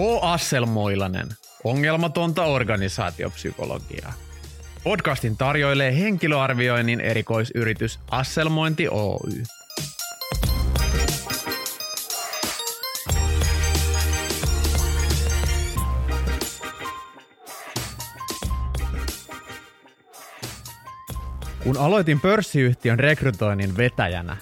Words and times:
H. 0.00 0.02
Asselmoilanen, 0.22 1.26
ongelmatonta 1.64 2.44
organisaatiopsykologiaa. 2.44 4.12
Podcastin 4.84 5.36
tarjoilee 5.36 5.98
henkilöarvioinnin 5.98 7.00
erikoisyritys 7.00 8.00
Asselmointi 8.10 8.88
Oy. 8.88 9.42
Kun 21.64 21.76
aloitin 21.78 22.20
pörssiyhtiön 22.20 22.98
rekrytoinnin 22.98 23.76
vetäjänä, 23.76 24.36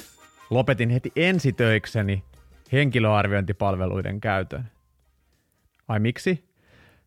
lopetin 0.51 0.91
heti 0.91 1.13
ensitöikseni 1.17 2.25
henkilöarviointipalveluiden 2.73 4.21
käytön. 4.21 4.78
Ai 5.89 6.01
miksi? 6.01 6.49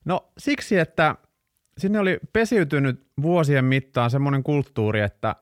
No 0.05 0.31
siksi, 0.37 0.79
että 0.79 1.15
sinne 1.77 1.99
oli 1.99 2.19
pesiytynyt 2.33 3.07
vuosien 3.21 3.65
mittaan 3.65 4.09
semmoinen 4.09 4.43
kulttuuri, 4.43 5.01
että 5.01 5.35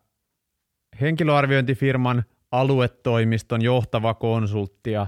henkilöarviointifirman 1.02 2.24
aluetoimiston 2.52 3.62
johtava 3.62 4.14
konsultti 4.14 4.92
ja 4.92 5.08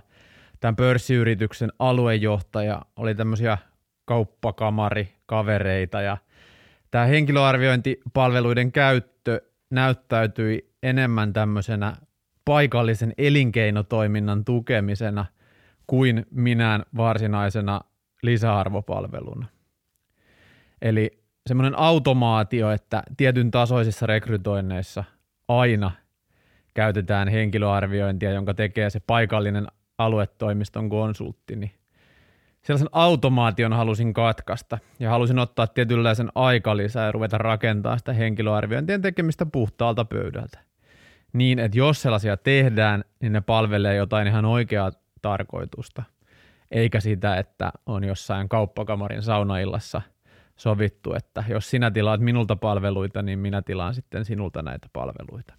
tämän 0.59 0.75
pörssiyrityksen 0.75 1.71
aluejohtaja 1.79 2.81
oli 2.95 3.15
tämmöisiä 3.15 3.57
kauppakamari 4.05 5.15
kavereita 5.25 6.01
ja 6.01 6.17
tämä 6.91 7.05
henkilöarviointipalveluiden 7.05 8.71
käyttö 8.71 9.41
näyttäytyi 9.69 10.71
enemmän 10.83 11.33
tämmöisenä 11.33 11.95
paikallisen 12.45 13.13
elinkeinotoiminnan 13.17 14.45
tukemisena 14.45 15.25
kuin 15.87 16.25
minään 16.31 16.85
varsinaisena 16.97 17.81
lisäarvopalveluna. 18.21 19.45
Eli 20.81 21.11
semmoinen 21.47 21.79
automaatio, 21.79 22.71
että 22.71 23.03
tietyn 23.17 23.51
tasoisissa 23.51 24.05
rekrytoinneissa 24.05 25.03
aina 25.47 25.91
käytetään 26.73 27.27
henkilöarviointia, 27.27 28.31
jonka 28.31 28.53
tekee 28.53 28.89
se 28.89 28.99
paikallinen 28.99 29.67
aluetoimiston 29.97 30.89
konsultti, 30.89 31.55
niin 31.55 31.71
sellaisen 32.61 32.89
automaation 32.91 33.73
halusin 33.73 34.13
katkaista 34.13 34.77
ja 34.99 35.09
halusin 35.09 35.39
ottaa 35.39 35.67
tietynlaisen 35.67 36.29
aikalisää 36.35 37.05
ja 37.05 37.11
ruveta 37.11 37.37
rakentamaan 37.37 37.99
sitä 37.99 38.13
henkilöarviointien 38.13 39.01
tekemistä 39.01 39.45
puhtaalta 39.45 40.05
pöydältä. 40.05 40.59
Niin, 41.33 41.59
että 41.59 41.77
jos 41.77 42.01
sellaisia 42.01 42.37
tehdään, 42.37 43.03
niin 43.21 43.33
ne 43.33 43.41
palvelee 43.41 43.95
jotain 43.95 44.27
ihan 44.27 44.45
oikeaa 44.45 44.91
tarkoitusta, 45.21 46.03
eikä 46.71 46.99
sitä, 46.99 47.37
että 47.37 47.71
on 47.85 48.03
jossain 48.03 48.49
kauppakamarin 48.49 49.23
saunaillassa 49.23 50.01
sovittu, 50.55 51.13
että 51.13 51.43
jos 51.47 51.69
sinä 51.69 51.91
tilaat 51.91 52.21
minulta 52.21 52.55
palveluita, 52.55 53.21
niin 53.21 53.39
minä 53.39 53.61
tilaan 53.61 53.95
sitten 53.95 54.25
sinulta 54.25 54.61
näitä 54.61 54.87
palveluita. 54.93 55.53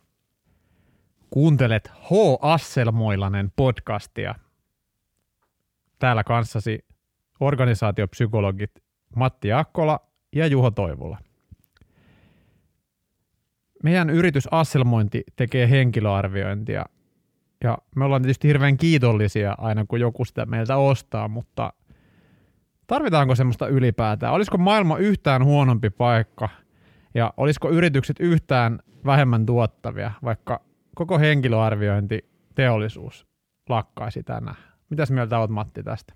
Kuuntelet 1.30 1.88
H. 1.88 2.10
Asselmoilanen 2.40 3.52
podcastia. 3.56 4.34
Täällä 5.98 6.24
kanssasi 6.24 6.84
organisaatiopsykologit 7.40 8.70
Matti 9.16 9.52
Akkola 9.52 10.00
ja 10.32 10.46
Juho 10.46 10.70
Toivola. 10.70 11.18
Meidän 13.82 14.10
yritys 14.10 14.48
Asselmointi 14.50 15.24
tekee 15.36 15.70
henkilöarviointia 15.70 16.84
ja 17.62 17.78
me 17.96 18.04
ollaan 18.04 18.22
tietysti 18.22 18.48
hirveän 18.48 18.76
kiitollisia 18.76 19.54
aina 19.58 19.84
kun 19.88 20.00
joku 20.00 20.24
sitä 20.24 20.46
meiltä 20.46 20.76
ostaa, 20.76 21.28
mutta 21.28 21.72
tarvitaanko 22.86 23.34
semmoista 23.34 23.68
ylipäätään? 23.68 24.32
Olisiko 24.32 24.58
maailma 24.58 24.98
yhtään 24.98 25.44
huonompi 25.44 25.90
paikka 25.90 26.48
ja 27.14 27.34
olisiko 27.36 27.70
yritykset 27.70 28.16
yhtään 28.20 28.78
vähemmän 29.04 29.46
tuottavia, 29.46 30.12
vaikka 30.24 30.60
koko 30.94 31.18
henkilöarviointi 31.18 32.30
teollisuus 32.54 33.26
lakkaisi 33.68 34.22
tänään? 34.22 34.56
Mitäs 34.90 35.10
mieltä 35.10 35.38
olet 35.38 35.50
Matti 35.50 35.82
tästä? 35.82 36.14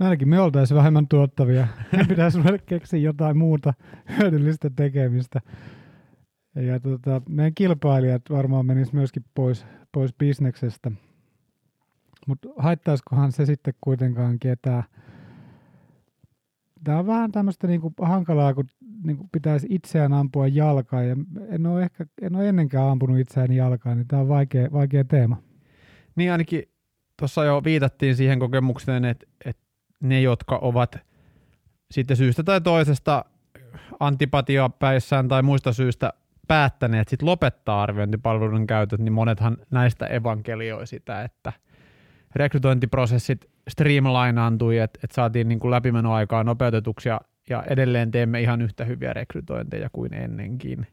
Ainakin 0.00 0.28
me 0.28 0.40
oltaisiin 0.40 0.78
vähemmän 0.78 1.08
tuottavia. 1.08 1.66
Me 1.96 2.04
pitäisi 2.08 2.38
keksiä 2.66 3.00
jotain 3.00 3.38
muuta 3.38 3.74
hyödyllistä 4.18 4.70
tekemistä. 4.76 5.40
Ja 6.56 6.80
tota, 6.80 7.22
meidän 7.28 7.54
kilpailijat 7.54 8.22
varmaan 8.30 8.66
menis 8.66 8.92
myöskin 8.92 9.24
pois, 9.34 9.66
pois 9.92 10.14
bisneksestä. 10.14 10.90
Mutta 12.26 12.48
haittaisikohan 12.56 13.32
se 13.32 13.46
sitten 13.46 13.74
kuitenkaan 13.80 14.38
ketään? 14.38 14.84
Tämä 16.84 16.98
on 16.98 17.06
vähän 17.06 17.32
tämmöistä 17.32 17.66
niinku 17.66 17.92
hankalaa, 18.02 18.54
kun 18.54 18.64
niinku 19.04 19.28
pitäisi 19.32 19.66
itseään 19.70 20.12
ampua 20.12 20.48
jalkaan. 20.48 21.08
Ja 21.08 21.16
en 21.48 21.66
ole, 21.66 21.82
ehkä, 21.82 22.06
en 22.22 22.36
ole 22.36 22.48
ennenkään 22.48 22.88
ampunut 22.88 23.18
itseään 23.18 23.52
jalkaan, 23.52 23.96
niin 23.96 24.08
tämä 24.08 24.22
on 24.22 24.28
vaikea, 24.28 24.72
vaikea 24.72 25.04
teema. 25.04 25.36
Niin 26.16 26.32
ainakin 26.32 26.62
tuossa 27.18 27.44
jo 27.44 27.64
viitattiin 27.64 28.16
siihen 28.16 28.38
kokemukseen, 28.38 29.04
että, 29.04 29.26
että 29.44 29.62
ne, 30.00 30.20
jotka 30.20 30.58
ovat 30.58 30.96
sitten 31.90 32.16
syystä 32.16 32.42
tai 32.42 32.60
toisesta 32.60 33.24
antipatiapäissään 34.00 35.28
tai 35.28 35.42
muista 35.42 35.72
syistä 35.72 36.12
päättäneet 36.48 37.08
sit 37.08 37.22
lopettaa 37.22 37.82
arviointipalvelun 37.82 38.66
käytöt, 38.66 39.00
niin 39.00 39.12
monethan 39.12 39.56
näistä 39.70 40.06
evankelioi 40.06 40.86
sitä, 40.86 41.22
että 41.22 41.52
rekrytointiprosessit 42.36 43.46
streamlinaantui, 43.68 44.78
että, 44.78 45.00
että 45.04 45.14
saatiin 45.14 45.48
niin 45.48 45.58
kuin 45.60 45.70
läpimenoaikaa 45.70 46.44
nopeutetuksi 46.44 47.08
ja, 47.08 47.20
ja 47.50 47.64
edelleen 47.70 48.10
teemme 48.10 48.40
ihan 48.40 48.62
yhtä 48.62 48.84
hyviä 48.84 49.12
rekrytointeja 49.12 49.88
kuin 49.92 50.14
ennenkin. 50.14 50.86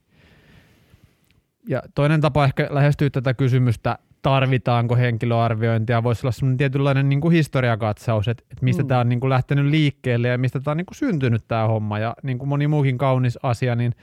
Ja 1.68 1.82
toinen 1.96 2.22
tapa 2.22 2.46
ehkä 2.46 2.68
lähestyä 2.72 3.10
tätä 3.10 3.34
kysymystä 3.34 3.98
tarvitaanko 4.22 4.96
henkilöarviointia, 4.96 6.04
voisi 6.04 6.26
olla 6.26 6.32
sellainen 6.32 6.58
tietynlainen 6.58 7.10
niin 7.10 7.22
kuin 7.22 7.32
historiakatsaus, 7.32 8.28
että, 8.28 8.44
että 8.52 8.64
mistä 8.64 8.84
mm. 8.84 8.88
tämä 8.88 9.00
on 9.00 9.10
niin 9.10 9.20
kuin 9.20 9.30
lähtenyt 9.30 9.66
liikkeelle 9.66 10.28
ja 10.28 10.38
mistä 10.38 10.60
tämä 10.60 10.72
on 10.72 10.78
niin 10.78 10.86
kuin 10.86 10.96
syntynyt 10.96 11.48
tämä 11.48 11.68
homma. 11.68 12.00
Ja 12.00 12.16
niin 12.24 12.38
kuin 12.38 12.50
moni 12.50 12.68
muukin 12.68 12.98
kaunis 12.98 13.40
asia, 13.44 13.76
niin 13.76 13.96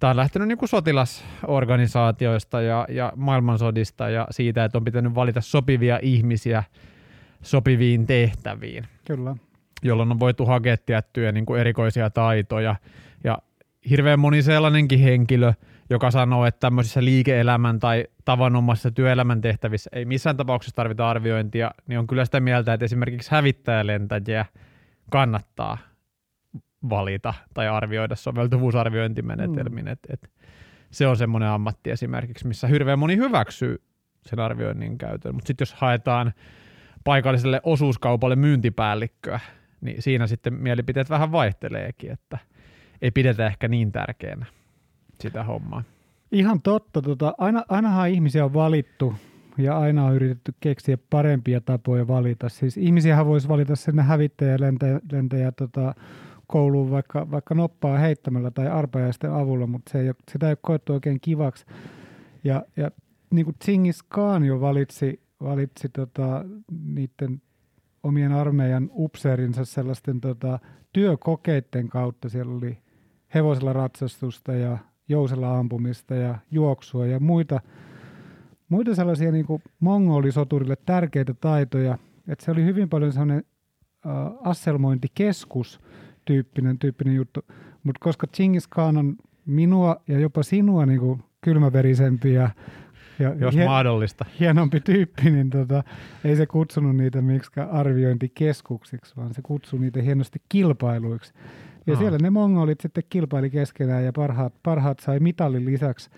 tämä 0.00 0.10
on 0.10 0.16
lähtenyt 0.16 0.48
niin 0.48 0.58
kuin 0.58 0.68
sotilasorganisaatioista 0.68 2.60
ja, 2.60 2.86
ja 2.88 3.12
maailmansodista 3.16 4.08
ja 4.08 4.26
siitä, 4.30 4.64
että 4.64 4.78
on 4.78 4.84
pitänyt 4.84 5.14
valita 5.14 5.40
sopivia 5.40 5.98
ihmisiä 6.02 6.64
sopiviin 7.42 8.06
tehtäviin. 8.06 8.84
Kyllä. 9.06 9.36
Jolloin 9.82 10.12
on 10.12 10.20
voitu 10.20 10.46
hakea 10.46 10.76
tiettyjä 10.76 11.32
niin 11.32 11.46
kuin 11.46 11.60
erikoisia 11.60 12.10
taitoja. 12.10 12.76
Ja 13.24 13.38
hirveän 13.90 14.20
moni 14.20 14.42
sellainenkin 14.42 15.00
henkilö, 15.00 15.52
joka 15.90 16.10
sanoo, 16.10 16.46
että 16.46 16.60
tämmöisissä 16.60 17.04
liike-elämän 17.04 17.78
tai 17.78 18.06
tavanomaisissa 18.24 18.90
työelämän 18.90 19.40
tehtävissä 19.40 19.90
ei 19.92 20.04
missään 20.04 20.36
tapauksessa 20.36 20.76
tarvita 20.76 21.10
arviointia, 21.10 21.70
niin 21.86 21.98
on 21.98 22.06
kyllä 22.06 22.24
sitä 22.24 22.40
mieltä, 22.40 22.72
että 22.72 22.84
esimerkiksi 22.84 23.30
hävittäjälentäjiä 23.30 24.46
kannattaa 25.10 25.78
valita 26.90 27.34
tai 27.54 27.68
arvioida 27.68 28.16
soveltuvuusarviointimenetelmin. 28.16 29.84
Mm. 29.84 29.92
Et, 29.92 29.98
et 30.10 30.30
se 30.90 31.06
on 31.06 31.16
semmoinen 31.16 31.48
ammatti 31.48 31.90
esimerkiksi, 31.90 32.46
missä 32.46 32.66
hirveän 32.66 32.98
moni 32.98 33.16
hyväksyy 33.16 33.82
sen 34.26 34.40
arvioinnin 34.40 34.98
käytön. 34.98 35.34
Mutta 35.34 35.46
sitten 35.46 35.62
jos 35.62 35.74
haetaan 35.74 36.32
paikalliselle 37.04 37.60
osuuskaupalle 37.64 38.36
myyntipäällikköä, 38.36 39.40
niin 39.80 40.02
siinä 40.02 40.26
sitten 40.26 40.54
mielipiteet 40.54 41.10
vähän 41.10 41.32
vaihteleekin, 41.32 42.10
että 42.10 42.38
ei 43.02 43.10
pidetä 43.10 43.46
ehkä 43.46 43.68
niin 43.68 43.92
tärkeänä 43.92 44.46
sitä 45.20 45.44
hommaa. 45.44 45.82
Ihan 46.32 46.62
totta. 46.62 47.02
Tota, 47.02 47.34
aina, 47.38 47.64
ainahan 47.68 48.10
ihmisiä 48.10 48.44
on 48.44 48.54
valittu 48.54 49.14
ja 49.58 49.78
aina 49.78 50.04
on 50.04 50.14
yritetty 50.14 50.54
keksiä 50.60 50.98
parempia 51.10 51.60
tapoja 51.60 52.08
valita. 52.08 52.48
Siis 52.48 52.76
ihmisiähän 52.76 53.26
voisi 53.26 53.48
valita 53.48 53.76
sinne 53.76 54.02
hävittäjälentäjä 54.02 55.00
lentäjä, 55.12 55.52
tota, 55.52 55.94
kouluun 56.48 56.90
vaikka, 56.90 57.30
vaikka 57.30 57.54
noppaa 57.54 57.98
heittämällä 57.98 58.50
tai 58.50 58.68
arpajaisten 58.68 59.32
avulla, 59.32 59.66
mutta 59.66 59.92
se 59.92 60.00
ei 60.00 60.08
ole, 60.08 60.16
sitä 60.32 60.46
ei 60.46 60.50
ole 60.50 60.58
koettu 60.62 60.92
oikein 60.92 61.20
kivaksi. 61.20 61.66
Ja, 62.44 62.64
ja 62.76 62.90
niin 63.30 63.44
kuin 63.44 63.56
Tsingis 63.58 64.02
Khan 64.02 64.44
jo 64.44 64.60
valitsi, 64.60 65.20
valitsi 65.42 65.88
tota, 65.88 66.44
niiden 66.84 67.42
omien 68.02 68.32
armeijan 68.32 68.90
upseerinsa 68.92 69.64
sellaisten 69.64 70.20
tota, 70.20 70.58
työkokeiden 70.92 71.88
kautta. 71.88 72.28
Siellä 72.28 72.54
oli 72.54 72.78
hevosella 73.34 73.72
ratsastusta 73.72 74.52
ja 74.52 74.78
jousella 75.08 75.58
ampumista 75.58 76.14
ja 76.14 76.38
juoksua 76.50 77.06
ja 77.06 77.20
muita, 77.20 77.60
muita 78.68 78.94
sellaisia 78.94 79.32
niin 79.32 79.46
kuin 79.46 79.62
mongolisoturille 79.80 80.76
tärkeitä 80.86 81.34
taitoja. 81.34 81.98
Että 82.28 82.44
se 82.44 82.50
oli 82.50 82.64
hyvin 82.64 82.88
paljon 82.88 83.12
sellainen 83.12 83.44
äh, 84.06 84.12
asselmointikeskus 84.44 85.80
tyyppinen, 86.28 86.78
tyyppinen 86.78 87.14
juttu. 87.14 87.40
Mutta 87.84 87.98
koska 88.04 88.26
Chingis 88.26 88.68
Khan 88.68 88.96
on 88.96 89.16
minua 89.46 89.96
ja 90.08 90.18
jopa 90.18 90.42
sinua 90.42 90.86
niin 90.86 91.00
kuin 91.00 91.22
kylmäverisempi 91.40 92.32
ja 92.32 92.50
ja 93.18 93.34
jos 93.34 93.54
hie- 93.54 93.64
mahdollista. 93.64 94.24
Hienompi 94.40 94.80
tyyppi, 94.80 95.30
niin 95.30 95.50
tota, 95.50 95.84
ei 96.24 96.36
se 96.36 96.46
kutsunut 96.46 96.96
niitä 96.96 97.22
miksi 97.22 97.50
arviointikeskuksiksi, 97.70 99.16
vaan 99.16 99.34
se 99.34 99.42
kutsui 99.42 99.80
niitä 99.80 100.02
hienosti 100.02 100.42
kilpailuiksi. 100.48 101.32
Ja 101.86 101.92
Aha. 101.92 102.00
siellä 102.00 102.18
ne 102.18 102.30
mongolit 102.30 102.80
sitten 102.80 103.04
kilpaili 103.10 103.50
keskenään 103.50 104.04
ja 104.04 104.12
parhaat, 104.12 104.54
parhaat 104.62 105.00
sai 105.00 105.20
mitalin 105.20 105.64
lisäksi 105.64 106.10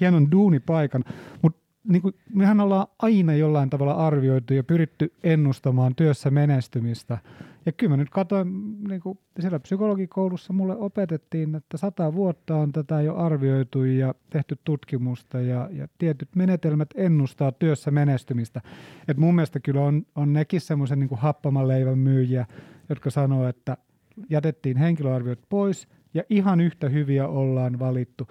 hienon 0.00 0.30
duunipaikan. 0.30 1.04
Mutta 1.42 1.60
niin 1.88 2.02
kuin, 2.02 2.14
mehän 2.34 2.60
ollaan 2.60 2.86
aina 2.98 3.34
jollain 3.34 3.70
tavalla 3.70 3.94
arvioitu 3.94 4.54
ja 4.54 4.64
pyritty 4.64 5.12
ennustamaan 5.24 5.94
työssä 5.94 6.30
menestymistä. 6.30 7.18
Ja 7.66 7.72
kyllä 7.72 7.90
mä 7.90 7.96
nyt 7.96 8.10
katsoin, 8.10 8.48
niin 8.88 9.00
kuin 9.00 9.18
siellä 9.40 9.60
psykologikoulussa 9.60 10.52
mulle 10.52 10.76
opetettiin, 10.76 11.54
että 11.54 11.76
sata 11.76 12.14
vuotta 12.14 12.56
on 12.56 12.72
tätä 12.72 13.00
jo 13.00 13.16
arvioitu 13.16 13.84
ja 13.84 14.14
tehty 14.30 14.58
tutkimusta 14.64 15.40
ja, 15.40 15.68
ja 15.72 15.88
tietyt 15.98 16.28
menetelmät 16.36 16.88
ennustaa 16.94 17.52
työssä 17.52 17.90
menestymistä. 17.90 18.60
Et 19.08 19.16
mun 19.16 19.34
mielestä 19.34 19.60
kyllä 19.60 19.80
on, 19.80 20.06
on 20.14 20.32
nekin 20.32 20.60
semmoisen 20.60 20.98
niin 21.00 21.10
happamaleivän 21.12 21.98
myyjiä, 21.98 22.46
jotka 22.88 23.10
sanoo, 23.10 23.48
että 23.48 23.76
jätettiin 24.30 24.76
henkilöarviot 24.76 25.40
pois 25.48 25.88
ja 26.14 26.22
ihan 26.30 26.60
yhtä 26.60 26.88
hyviä 26.88 27.28
ollaan 27.28 27.78
valittu 27.78 28.28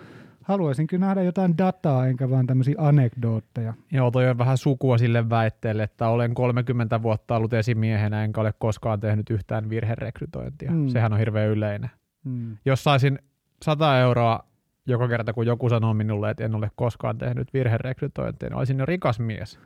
haluaisin 0.49 0.87
kyllä 0.87 1.05
nähdä 1.05 1.23
jotain 1.23 1.57
dataa, 1.57 2.07
enkä 2.07 2.29
vaan 2.29 2.47
tämmöisiä 2.47 2.75
anekdootteja. 2.77 3.73
Joo, 3.91 4.11
toi 4.11 4.29
on 4.29 4.37
vähän 4.37 4.57
sukua 4.57 4.97
sille 4.97 5.29
väitteelle, 5.29 5.83
että 5.83 6.07
olen 6.07 6.33
30 6.33 7.01
vuotta 7.01 7.35
ollut 7.35 7.53
esimiehenä, 7.53 8.23
enkä 8.23 8.41
ole 8.41 8.53
koskaan 8.59 8.99
tehnyt 8.99 9.29
yhtään 9.29 9.69
virherekrytointia. 9.69 10.71
Mm. 10.71 10.87
Sehän 10.87 11.13
on 11.13 11.19
hirveän 11.19 11.49
yleinen. 11.49 11.89
Mm. 12.25 12.57
Jos 12.65 12.83
saisin 12.83 13.19
100 13.63 13.99
euroa 13.99 14.39
joka 14.85 15.07
kerta, 15.07 15.33
kun 15.33 15.45
joku 15.45 15.69
sanoo 15.69 15.93
minulle, 15.93 16.29
että 16.29 16.45
en 16.45 16.55
ole 16.55 16.71
koskaan 16.75 17.17
tehnyt 17.17 17.53
virherekrytointia, 17.53 18.49
niin 18.49 18.57
olisin 18.57 18.79
jo 18.79 18.85
rikas 18.85 19.19
mies. 19.19 19.59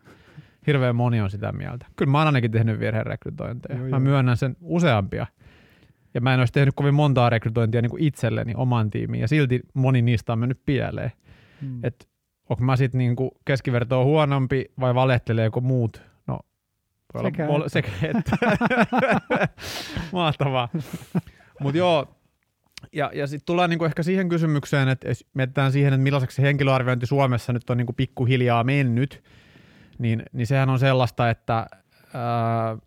Hirveän 0.68 0.95
moni 0.95 1.21
on 1.21 1.30
sitä 1.30 1.51
mieltä. 1.51 1.85
Kyllä 1.95 2.12
mä 2.12 2.18
oon 2.18 2.27
ainakin 2.27 2.51
tehnyt 2.51 2.80
virherekrytointeja. 2.80 3.80
Joo, 3.80 3.88
mä 3.88 3.95
joo. 3.95 4.00
myönnän 4.00 4.38
sen 4.38 4.56
useampia 4.62 5.27
ja 6.13 6.21
mä 6.21 6.33
en 6.33 6.39
olisi 6.39 6.54
tehnyt 6.54 6.75
kovin 6.75 6.94
montaa 6.94 7.30
rekrytointia 7.30 7.81
niin 7.81 7.89
kuin 7.89 8.04
itselleni 8.04 8.54
oman 8.56 8.89
tiimiin, 8.89 9.21
ja 9.21 9.27
silti 9.27 9.60
moni 9.74 10.01
niistä 10.01 10.33
on 10.33 10.39
mennyt 10.39 10.60
pieleen. 10.65 11.12
Hmm. 11.62 11.80
Että 11.83 12.06
onko 12.50 12.63
mä 12.63 12.75
sitten 12.75 12.98
niin 12.98 13.15
keskivertoa 13.45 14.04
huonompi 14.04 14.65
vai 14.80 14.95
valehtelee 14.95 15.45
joku 15.45 15.62
muut? 15.62 16.01
No, 16.27 16.39
sekä, 17.21 17.44
että. 17.45 17.69
sekä 17.69 17.92
että. 18.04 18.38
Mahtavaa. 20.12 20.69
Mutta 21.60 21.77
joo, 21.77 22.16
ja, 22.94 23.12
ja 23.13 23.27
sitten 23.27 23.45
tullaan 23.45 23.69
niinku 23.69 23.86
ehkä 23.86 24.04
siihen 24.04 24.30
kysymykseen, 24.30 24.88
että 24.88 25.07
mietitään 25.33 25.71
siihen, 25.71 25.94
että 25.94 26.04
millaiseksi 26.04 26.42
henkilöarviointi 26.42 27.06
Suomessa 27.06 27.54
nyt 27.54 27.69
on 27.69 27.77
niinku 27.77 27.94
pikkuhiljaa 27.94 28.63
mennyt, 28.63 29.24
niin, 30.00 30.24
niin 30.33 30.48
sehän 30.48 30.69
on 30.69 30.80
sellaista, 30.80 31.30
että 31.30 31.68
ää, 32.13 32.77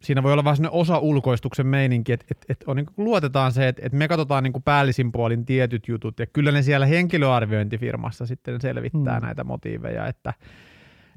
siinä 0.00 0.22
voi 0.22 0.32
olla 0.32 0.44
vähän 0.44 0.56
sellainen 0.56 0.80
osa 0.80 0.98
ulkoistuksen 0.98 1.66
meininki, 1.66 2.12
että 2.12 2.26
et, 2.30 2.44
et 2.48 2.64
on, 2.66 2.76
niin 2.76 2.86
luotetaan 2.96 3.52
se, 3.52 3.68
että 3.68 3.82
et 3.84 3.92
me 3.92 4.08
katsotaan 4.08 4.44
niin 4.44 4.62
päällisin 4.64 5.12
puolin 5.12 5.44
tietyt 5.44 5.88
jutut, 5.88 6.18
ja 6.18 6.26
kyllä 6.26 6.52
ne 6.52 6.62
siellä 6.62 6.86
henkilöarviointifirmassa 6.86 8.26
sitten 8.26 8.60
selvittää 8.60 9.18
hmm. 9.18 9.26
näitä 9.26 9.44
motiiveja, 9.44 10.06
että 10.06 10.34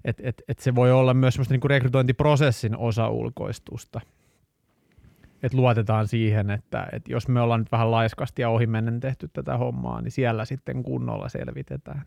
et, 0.05 0.17
et, 0.23 0.43
et 0.47 0.59
se 0.59 0.75
voi 0.75 0.91
olla 0.91 1.13
myös 1.13 1.33
semmoista 1.33 1.53
niin 1.53 1.69
rekrytointiprosessin 1.69 2.77
osa 2.77 3.09
ulkoistusta. 3.09 4.01
Että 5.43 5.57
luotetaan 5.57 6.07
siihen, 6.07 6.51
että, 6.51 6.87
että 6.91 7.11
jos 7.11 7.27
me 7.27 7.41
ollaan 7.41 7.59
nyt 7.59 7.71
vähän 7.71 7.91
laiskasti 7.91 8.41
ja 8.41 8.49
ohimennen 8.49 8.99
tehty 8.99 9.29
tätä 9.33 9.57
hommaa, 9.57 10.01
niin 10.01 10.11
siellä 10.11 10.45
sitten 10.45 10.83
kunnolla 10.83 11.29
selvitetään. 11.29 12.05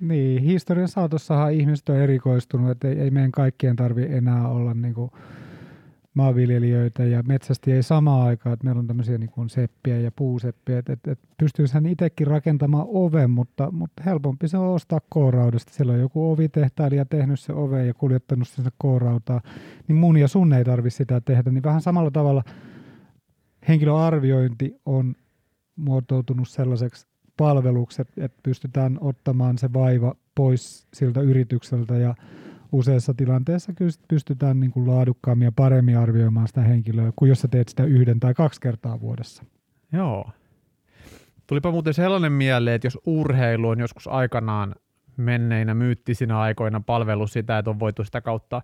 Niin, 0.00 0.42
historian 0.42 0.88
saatossahan 0.88 1.52
ihmiset 1.52 1.88
on 1.88 1.96
erikoistunut, 1.96 2.70
että 2.70 2.88
ei, 2.88 3.00
ei 3.00 3.10
meidän 3.10 3.32
kaikkien 3.32 3.76
tarvi 3.76 4.06
enää 4.10 4.48
olla 4.48 4.74
niin 4.74 4.94
kuin 4.94 5.10
maanviljelijöitä 6.14 7.04
ja 7.04 7.22
metsästi 7.22 7.72
ei 7.72 7.82
samaan 7.82 8.26
aikaan, 8.26 8.54
että 8.54 8.64
meillä 8.64 8.78
on 8.78 8.86
tämmöisiä 8.86 9.18
niin 9.18 9.30
kuin 9.30 9.48
seppiä 9.48 9.98
ja 9.98 10.10
puuseppiä, 10.10 10.78
että, 10.78 10.92
että, 10.92 11.12
että 11.12 11.28
pystyisihän 11.38 11.86
itsekin 11.86 12.26
rakentamaan 12.26 12.86
oven, 12.88 13.30
mutta, 13.30 13.70
mutta 13.70 14.02
helpompi 14.02 14.48
se 14.48 14.58
on 14.58 14.74
ostaa 14.74 15.00
kooraudesta. 15.08 15.72
Siellä 15.72 15.92
on 15.92 16.00
joku 16.00 16.32
ovitehtailija 16.32 17.04
tehnyt 17.04 17.40
se 17.40 17.52
ove 17.52 17.86
ja 17.86 17.94
kuljettanut 17.94 18.48
sen 18.48 18.64
koorautaa, 18.78 19.40
niin 19.88 19.96
mun 19.96 20.16
ja 20.16 20.28
sun 20.28 20.52
ei 20.52 20.64
tarvitse 20.64 20.96
sitä 20.96 21.20
tehdä, 21.20 21.50
niin 21.50 21.62
vähän 21.62 21.80
samalla 21.80 22.10
tavalla 22.10 22.44
henkilöarviointi 23.68 24.80
on 24.86 25.14
muotoutunut 25.76 26.48
sellaiseksi 26.48 27.06
palveluksi, 27.36 28.02
että 28.02 28.40
pystytään 28.42 28.98
ottamaan 29.00 29.58
se 29.58 29.72
vaiva 29.72 30.14
pois 30.34 30.86
siltä 30.94 31.20
yritykseltä 31.20 31.94
ja 31.94 32.14
useissa 32.72 33.14
tilanteissa 33.14 33.72
pystytään 34.08 34.60
niin 34.60 34.70
kuin 34.70 34.88
laadukkaammin 34.88 35.44
ja 35.44 35.52
paremmin 35.52 35.98
arvioimaan 35.98 36.48
sitä 36.48 36.60
henkilöä, 36.60 37.12
kuin 37.16 37.28
jos 37.28 37.40
sä 37.40 37.48
teet 37.48 37.68
sitä 37.68 37.84
yhden 37.84 38.20
tai 38.20 38.34
kaksi 38.34 38.60
kertaa 38.60 39.00
vuodessa. 39.00 39.44
Joo. 39.92 40.30
Tulipa 41.46 41.70
muuten 41.70 41.94
sellainen 41.94 42.32
mieleen, 42.32 42.74
että 42.74 42.86
jos 42.86 42.98
urheilu 43.06 43.68
on 43.68 43.80
joskus 43.80 44.08
aikanaan 44.08 44.74
menneinä 45.16 45.74
myyttisinä 45.74 46.40
aikoina 46.40 46.80
palvelu 46.80 47.26
sitä, 47.26 47.58
että 47.58 47.70
on 47.70 47.80
voitu 47.80 48.04
sitä 48.04 48.20
kautta 48.20 48.62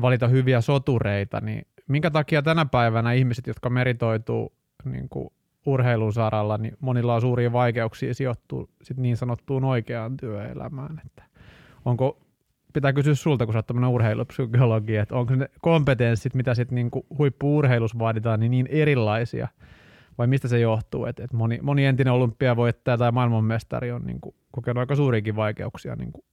valita 0.00 0.28
hyviä 0.28 0.60
sotureita, 0.60 1.40
niin 1.40 1.66
minkä 1.88 2.10
takia 2.10 2.42
tänä 2.42 2.64
päivänä 2.64 3.12
ihmiset, 3.12 3.46
jotka 3.46 3.70
meritoituu 3.70 4.52
niin 4.84 5.08
kuin 5.08 5.28
urheilun 5.66 6.12
saralla, 6.12 6.58
niin 6.58 6.76
monilla 6.80 7.14
on 7.14 7.20
suuria 7.20 7.52
vaikeuksia 7.52 8.14
sijoittua 8.14 8.68
sit 8.82 8.96
niin 8.96 9.16
sanottuun 9.16 9.64
oikeaan 9.64 10.16
työelämään. 10.16 11.00
Että 11.06 11.22
onko 11.84 12.20
pitää 12.72 12.92
kysyä 12.92 13.14
sulta, 13.14 13.46
kun 13.46 13.52
sä 13.52 13.58
oot 13.58 13.88
urheilupsykologi, 13.88 14.96
että 14.96 15.14
onko 15.14 15.34
ne 15.34 15.48
kompetenssit, 15.60 16.34
mitä 16.34 16.54
sitten 16.54 16.74
niinku 16.74 17.06
huippu-urheilussa 17.18 17.98
vaaditaan, 17.98 18.40
niin, 18.40 18.50
niin 18.50 18.66
erilaisia? 18.66 19.48
Vai 20.18 20.26
mistä 20.26 20.48
se 20.48 20.60
johtuu, 20.60 21.06
että 21.06 21.24
et 21.24 21.32
moni, 21.32 21.58
moni 21.62 21.84
entinen 21.84 22.12
olympiavoittaja 22.12 22.98
tai 22.98 23.12
maailmanmestari 23.12 23.92
on 23.92 24.02
niinku 24.06 24.34
kokenut 24.50 24.80
aika 24.80 24.96
suuriakin 24.96 25.36
vaikeuksia 25.36 25.96
niinku 25.96 26.24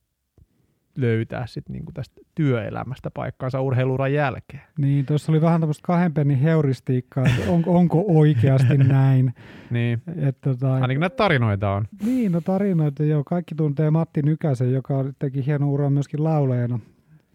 löytää 0.98 1.48
sit 1.48 1.70
niinku 1.70 1.92
tästä 1.92 2.22
työelämästä 2.36 3.12
paikkaansa 3.12 3.62
urheiluran 3.62 4.14
jälkeen. 4.14 4.64
Niin, 4.78 5.06
tuossa 5.06 5.32
oli 5.32 5.42
vähän 5.42 5.62
tämmöistä 5.62 5.84
kahden 5.88 6.14
pennin 6.14 6.38
heuristiikkaa, 6.38 7.26
että 7.26 7.52
on, 7.52 7.64
onko 7.66 8.06
oikeasti 8.08 8.78
näin. 8.98 9.34
niin, 9.70 10.02
Et, 10.16 10.42
tota, 10.42 10.74
ainakin 10.74 11.00
näitä 11.00 11.16
tarinoita 11.16 11.72
on. 11.72 11.88
Niin, 12.06 12.32
no 12.32 12.42
tarinoita 12.42 13.04
joo. 13.04 13.24
Kaikki 13.24 13.56
tuntee 13.56 13.92
Matti 13.92 14.22
Nykäsen, 14.22 14.74
joka 14.74 15.06
teki 15.20 15.46
hieno 15.46 15.72
uran 15.72 15.94
myöskin 15.94 16.24
laulajana. 16.24 16.80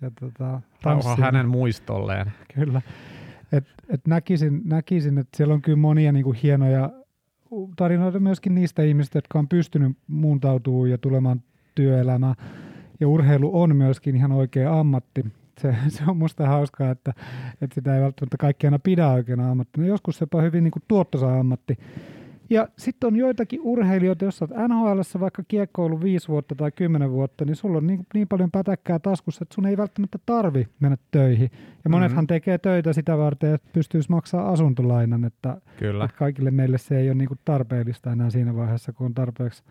Ja, 0.01 0.11
tota, 0.21 0.61
Rauha 0.83 1.17
hänen 1.17 1.49
muistolleen. 1.49 2.33
Kyllä. 2.55 2.83
Et, 3.53 3.65
et 3.89 4.07
näkisin, 4.07 4.61
näkisin, 4.65 5.19
että 5.19 5.37
siellä 5.37 5.55
on 5.55 5.63
kyllä 5.63 5.79
monia 5.79 6.13
niinku 6.13 6.35
hienoja 6.43 6.91
tarinoita 7.77 8.21
myöskin 8.21 8.55
niistä 8.55 8.83
ihmistä, 8.83 9.19
jotka 9.19 9.39
on 9.39 9.49
pystynyt 9.49 9.97
muuntautumaan 10.07 10.91
ja 10.91 10.99
tulemaan 10.99 11.43
työelämään. 11.75 12.35
Ja 13.01 13.09
urheilu 13.09 13.63
on 13.63 13.77
myöskin 13.77 14.17
ihan 14.17 14.33
oikea 14.33 14.81
ammatti. 14.81 15.25
Se, 15.61 15.75
se 15.89 16.03
on 16.09 16.17
musta 16.17 16.47
hauskaa, 16.47 16.91
että, 16.91 17.13
että 17.61 17.75
sitä 17.75 17.97
ei 17.97 18.03
välttämättä 18.03 18.37
kaikki 18.37 18.67
aina 18.67 18.79
pidä 18.79 19.09
oikeana 19.09 19.51
ammattina. 19.51 19.87
Joskus 19.87 20.19
se 20.19 20.27
on 20.35 20.43
hyvin 20.43 20.65
niin 20.65 20.73
kuin 20.73 20.83
tuottosa 20.89 21.41
ammatti. 21.41 21.79
Ja 22.51 22.69
sitten 22.79 23.07
on 23.07 23.17
joitakin 23.17 23.61
urheilijoita, 23.63 24.25
jos 24.25 24.43
olet 24.43 24.69
NHL 24.69 25.01
vaikka 25.21 25.43
kiekkoilu 25.49 26.03
viisi 26.03 26.29
vuotta 26.29 26.55
tai 26.55 26.73
kymmenen 26.73 27.11
vuotta, 27.11 27.45
niin 27.45 27.57
sulla 27.57 27.79
on 27.79 27.87
niin, 27.87 28.07
niin 28.15 28.29
paljon 28.29 28.51
pätäkkää 28.51 28.99
taskussa, 28.99 29.43
että 29.43 29.55
sun 29.55 29.67
ei 29.67 29.77
välttämättä 29.77 30.19
tarvi 30.27 30.69
mennä 30.81 30.97
töihin. 31.11 31.51
Ja 31.85 31.91
monethan 31.91 32.17
mm-hmm. 32.17 32.27
tekee 32.27 32.59
töitä 32.59 32.93
sitä 32.93 33.19
varten, 33.19 33.55
että 33.55 33.69
pystyisi 33.73 34.11
maksaa 34.11 34.49
asuntolainan, 34.49 35.25
että, 35.25 35.61
Kyllä. 35.79 36.05
että 36.05 36.17
kaikille 36.17 36.51
meille 36.51 36.79
se 36.79 36.99
ei 36.99 37.09
ole 37.09 37.15
niin 37.15 37.29
kuin 37.29 37.41
tarpeellista 37.45 38.13
enää 38.13 38.31
siinä 38.31 38.57
vaiheessa, 38.57 38.93
kun 38.93 39.07
on 39.07 39.15
tarpeeksi 39.15 39.63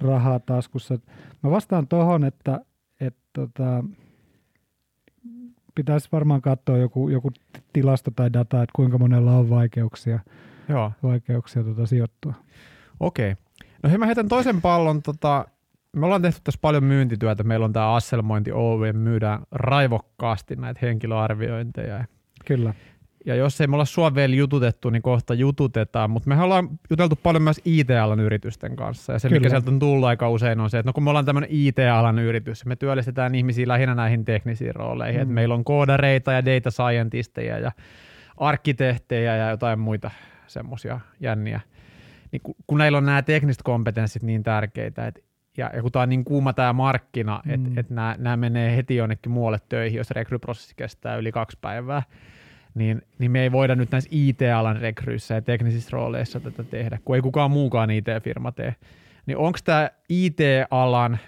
rahaa 0.00 0.38
taskussa. 0.40 0.98
Mä 1.42 1.50
vastaan 1.50 1.88
tuohon, 1.88 2.24
että, 2.24 2.60
että 3.00 3.20
tota, 3.32 3.84
pitäisi 5.74 6.08
varmaan 6.12 6.42
katsoa 6.42 6.78
joku, 6.78 7.08
joku 7.08 7.30
tilasto 7.72 8.10
tai 8.10 8.32
data, 8.32 8.62
että 8.62 8.72
kuinka 8.76 8.98
monella 8.98 9.32
on 9.32 9.50
vaikeuksia, 9.50 10.18
Joo. 10.68 10.92
vaikeuksia 11.02 11.64
tota, 11.64 11.86
sijoittua. 11.86 12.34
Okei. 13.00 13.34
No 13.82 13.88
hei, 13.88 13.98
mä 13.98 14.06
heitän 14.06 14.28
toisen 14.28 14.60
pallon. 14.60 15.02
Tota, 15.02 15.44
me 15.96 16.06
ollaan 16.06 16.22
tehty 16.22 16.40
tässä 16.44 16.58
paljon 16.62 16.84
myyntityötä. 16.84 17.44
Meillä 17.44 17.64
on 17.64 17.72
tämä 17.72 17.94
Asselmointi 17.94 18.52
Oy, 18.52 18.92
myydään 18.92 19.42
raivokkaasti 19.50 20.56
näitä 20.56 20.80
henkilöarviointeja. 20.82 22.04
Kyllä 22.44 22.74
ja 23.28 23.34
jos 23.34 23.60
ei 23.60 23.66
me 23.66 23.76
olla 23.76 23.84
sua 23.84 24.14
vielä 24.14 24.34
jututettu, 24.34 24.90
niin 24.90 25.02
kohta 25.02 25.34
jututetaan, 25.34 26.10
mutta 26.10 26.28
me 26.28 26.42
ollaan 26.42 26.68
juteltu 26.90 27.16
paljon 27.22 27.42
myös 27.42 27.60
IT-alan 27.64 28.20
yritysten 28.20 28.76
kanssa, 28.76 29.12
ja 29.12 29.18
se 29.18 29.28
Kyllä. 29.28 29.40
mikä 29.40 29.48
sieltä 29.48 29.70
on 29.70 29.78
tullut 29.78 30.08
aika 30.08 30.30
usein 30.30 30.60
on 30.60 30.70
se, 30.70 30.78
että 30.78 30.88
no 30.88 30.92
kun 30.92 31.02
me 31.02 31.10
ollaan 31.10 31.24
tämmöinen 31.24 31.50
IT-alan 31.52 32.18
yritys, 32.18 32.66
me 32.66 32.76
työllistetään 32.76 33.34
ihmisiä 33.34 33.68
lähinnä 33.68 33.94
näihin 33.94 34.24
teknisiin 34.24 34.74
rooleihin, 34.74 35.18
mm. 35.18 35.22
että 35.22 35.34
meillä 35.34 35.54
on 35.54 35.64
koodareita 35.64 36.32
ja 36.32 36.44
data 36.44 36.70
scientisteja 36.70 37.58
ja 37.58 37.72
arkkitehtejä 38.36 39.36
ja 39.36 39.50
jotain 39.50 39.78
muita 39.78 40.10
semmoisia 40.46 41.00
jänniä, 41.20 41.60
niin 42.32 42.40
kun, 42.42 42.54
kun 42.66 42.78
näillä 42.78 42.98
on 42.98 43.06
nämä 43.06 43.22
tekniset 43.22 43.62
kompetenssit 43.62 44.22
niin 44.22 44.42
tärkeitä, 44.42 45.06
että 45.06 45.20
ja, 45.56 45.70
ja 45.74 45.82
kun 45.82 45.92
tämä 45.92 46.02
on 46.02 46.08
niin 46.08 46.24
kuuma 46.24 46.52
tämä 46.52 46.72
markkina, 46.72 47.40
mm. 47.44 47.52
että 47.52 47.80
et 47.80 47.90
nämä 48.18 48.36
menee 48.36 48.76
heti 48.76 48.96
jonnekin 48.96 49.32
muualle 49.32 49.58
töihin, 49.68 49.98
jos 49.98 50.10
rekryprosessi 50.10 50.74
kestää 50.76 51.16
yli 51.16 51.32
kaksi 51.32 51.58
päivää, 51.60 52.02
niin, 52.78 53.02
niin 53.18 53.30
me 53.30 53.42
ei 53.42 53.52
voida 53.52 53.74
nyt 53.74 53.90
näissä 53.90 54.10
IT-alan 54.12 54.76
rekryissä 54.76 55.34
ja 55.34 55.42
teknisissä 55.42 55.90
rooleissa 55.92 56.40
tätä 56.40 56.64
tehdä, 56.64 56.98
kun 57.04 57.16
ei 57.16 57.22
kukaan 57.22 57.50
muukaan 57.50 57.90
IT-firma 57.90 58.52
tee. 58.52 58.74
Niin 59.26 59.38
onko 59.38 59.58
tämä 59.64 59.90
IT-alan 60.08 61.18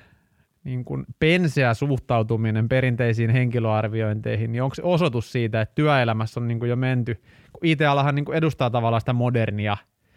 niin 0.64 0.85
kuin 0.85 1.07
penseä 1.19 1.75
suhtautuminen 1.75 2.69
perinteisiin 2.69 3.30
henkilöarviointeihin, 3.30 4.52
niin 4.52 4.62
onko 4.62 4.75
se 4.75 4.83
osoitus 4.83 5.33
siitä, 5.33 5.61
että 5.61 5.75
työelämässä 5.75 6.40
on 6.40 6.49
niin 6.49 6.69
jo 6.69 6.76
menty, 6.76 7.14
kun 7.52 7.61
IT-alahan 7.62 8.14
niin 8.14 8.33
edustaa 8.33 8.71
tavallaan 8.71 9.00
sitä 9.00 9.12
modernia 9.12 9.76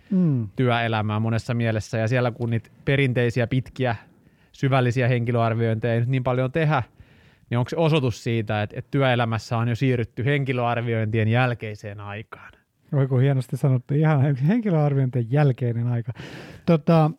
mm. 0.09 0.47
työelämää 0.55 1.19
monessa 1.19 1.53
mielessä, 1.53 1.97
ja 1.97 2.07
siellä 2.07 2.31
kun 2.31 2.49
niitä 2.49 2.69
perinteisiä 2.85 3.47
pitkiä 3.47 3.95
syvällisiä 4.51 5.07
henkilöarviointeja 5.07 5.93
ei 5.93 5.99
nyt 5.99 6.09
niin 6.09 6.23
paljon 6.23 6.51
tehdä, 6.51 6.83
niin 7.53 7.59
onko 7.59 7.69
se 7.69 7.75
osoitus 7.77 8.23
siitä, 8.23 8.61
että, 8.63 8.79
että 8.79 8.91
työelämässä 8.91 9.57
on 9.57 9.67
jo 9.67 9.75
siirrytty 9.75 10.25
henkilöarviointien 10.25 11.27
jälkeiseen 11.27 11.99
aikaan? 11.99 12.51
Oi 12.93 13.07
kun 13.07 13.21
hienosti 13.21 13.57
sanottu, 13.57 13.93
ihan 13.93 14.35
henkilöarviointien 14.35 15.31
jälkeinen 15.31 15.87
aika. 15.87 16.13
Tota, 16.65 17.11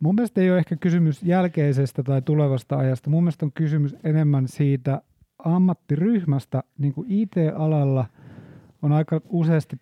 mun 0.00 0.14
mielestä 0.14 0.40
ei 0.40 0.50
ole 0.50 0.58
ehkä 0.58 0.76
kysymys 0.76 1.22
jälkeisestä 1.22 2.02
tai 2.02 2.22
tulevasta 2.22 2.78
ajasta. 2.78 3.10
Mun 3.10 3.22
mielestä 3.22 3.46
on 3.46 3.52
kysymys 3.52 3.96
enemmän 4.04 4.48
siitä 4.48 5.02
ammattiryhmästä, 5.38 6.62
niin 6.78 6.94
kuin 6.94 7.06
IT-alalla 7.10 8.06
on 8.82 8.92
aika 8.92 9.20
useasti 9.28 9.76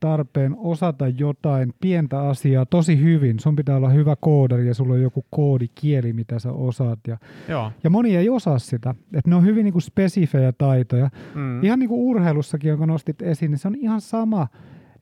tarpeen 0.00 0.56
osata 0.58 1.08
jotain 1.08 1.74
pientä 1.80 2.20
asiaa 2.20 2.66
tosi 2.66 3.02
hyvin. 3.02 3.40
Sun 3.40 3.56
pitää 3.56 3.76
olla 3.76 3.88
hyvä 3.88 4.16
koodari 4.20 4.66
ja 4.66 4.74
sulla 4.74 4.94
on 4.94 5.02
joku 5.02 5.24
koodikieli, 5.30 6.12
mitä 6.12 6.38
sä 6.38 6.52
osaat. 6.52 6.98
Ja, 7.08 7.18
Joo. 7.48 7.72
ja 7.84 7.90
moni 7.90 8.16
ei 8.16 8.28
osaa 8.28 8.58
sitä. 8.58 8.94
Et 9.14 9.26
ne 9.26 9.34
on 9.34 9.44
hyvin 9.44 9.64
niinku 9.64 9.80
spesifejä 9.80 10.52
taitoja. 10.52 11.10
Mm. 11.34 11.64
Ihan 11.64 11.78
niin 11.78 11.88
kuin 11.88 12.00
urheilussakin, 12.00 12.68
jonka 12.68 12.86
nostit 12.86 13.22
esiin, 13.22 13.50
niin 13.50 13.58
se 13.58 13.68
on 13.68 13.74
ihan 13.74 14.00
sama, 14.00 14.48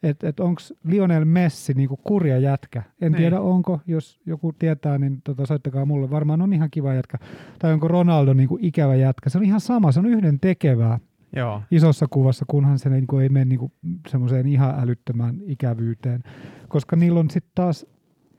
että 0.03 0.29
et, 0.29 0.41
onko 0.41 0.61
Lionel 0.85 1.25
Messi 1.25 1.75
niinku 1.75 1.97
kurja 1.97 2.39
jätkä. 2.39 2.83
En 3.01 3.13
niin. 3.13 3.21
tiedä 3.21 3.41
onko, 3.41 3.81
jos 3.87 4.21
joku 4.27 4.53
tietää, 4.53 4.99
niin 4.99 5.21
tota, 5.25 5.47
soittakaa 5.47 5.85
mulle. 5.85 6.11
Varmaan 6.11 6.43
on 6.43 6.53
ihan 6.53 6.71
kiva 6.71 6.95
jätkä. 6.95 7.19
Tai 7.59 7.73
onko 7.73 7.89
Ronaldo 7.89 8.35
niinku 8.35 8.59
ikävä 8.61 8.95
jätkä. 8.95 9.31
Se 9.31 9.39
on 9.39 9.45
ihan 9.45 9.61
sama, 9.61 9.93
se 9.93 10.01
on 10.01 10.07
yhden 10.07 10.41
tekevää. 10.41 10.99
Joo. 11.37 11.63
isossa 11.71 12.07
kuvassa, 12.11 12.45
kunhan 12.49 12.79
se 12.79 12.91
niin 12.91 13.07
kuin 13.07 13.23
ei 13.23 13.29
mene 13.29 13.45
niin 13.45 13.59
kuin 13.59 13.73
semmoiseen 14.09 14.47
ihan 14.47 14.75
älyttömään 14.81 15.41
ikävyyteen. 15.47 16.23
Koska 16.69 16.97
niillä 16.97 17.21
on 17.21 17.31
sitten 17.31 17.53
taas 17.55 17.87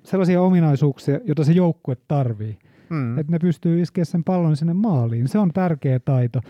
sellaisia 0.03 0.41
ominaisuuksia, 0.41 1.19
joita 1.25 1.43
se 1.43 1.51
joukkue 1.51 1.97
tarvii. 2.07 2.59
Mm. 2.89 3.17
Että 3.19 3.31
ne 3.31 3.39
pystyy 3.39 3.81
iskeä 3.81 4.05
sen 4.05 4.23
pallon 4.23 4.57
sinne 4.57 4.73
maaliin. 4.73 5.27
Se 5.27 5.39
on 5.39 5.51
tärkeä 5.53 5.99
taito. 5.99 6.41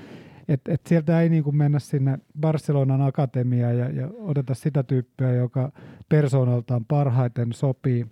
Että 0.47 0.73
et 0.73 0.81
sieltä 0.87 1.21
ei 1.21 1.29
niin 1.29 1.43
kuin 1.43 1.55
mennä 1.55 1.79
sinne 1.79 2.19
Barcelonan 2.39 3.01
akatemiaan 3.01 3.77
ja, 3.77 3.89
ja 3.89 4.09
odota 4.17 4.53
sitä 4.53 4.83
tyyppiä, 4.83 5.33
joka 5.33 5.71
persoonaltaan 6.09 6.85
parhaiten 6.85 7.53
sopii 7.53 8.07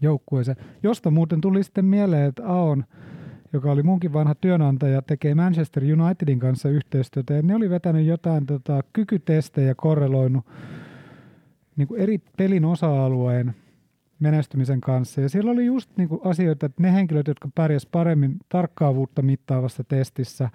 joukkueeseen. 0.00 0.56
Josta 0.82 1.10
muuten 1.10 1.40
tuli 1.40 1.64
sitten 1.64 1.84
mieleen, 1.84 2.28
että 2.28 2.46
Aon– 2.46 2.84
joka 3.52 3.72
oli 3.72 3.82
munkin 3.82 4.12
vanha 4.12 4.34
työnantaja, 4.34 5.02
tekee 5.02 5.34
Manchester 5.34 5.82
Unitedin 5.82 6.38
kanssa 6.38 6.68
yhteistyötä. 6.68 7.34
Ja 7.34 7.42
ne 7.42 7.54
oli 7.54 7.70
vetänyt 7.70 8.06
jotain 8.06 8.46
tota, 8.46 8.82
kykytestejä 8.92 9.74
korreloinut 9.74 10.46
niin 11.76 11.88
kuin 11.88 12.00
eri 12.00 12.18
pelin 12.36 12.64
osa-alueen 12.64 13.54
menestymisen 14.18 14.80
kanssa. 14.80 15.20
Ja 15.20 15.28
siellä 15.28 15.50
oli 15.50 15.66
just 15.66 15.90
niin 15.96 16.08
kuin 16.08 16.20
asioita, 16.24 16.66
että 16.66 16.82
ne 16.82 16.92
henkilöt, 16.92 17.28
jotka 17.28 17.48
pärjäsivät 17.54 17.92
paremmin 17.92 18.36
tarkkaavuutta 18.48 19.22
mittaavassa 19.22 19.84
testissä, 19.84 20.50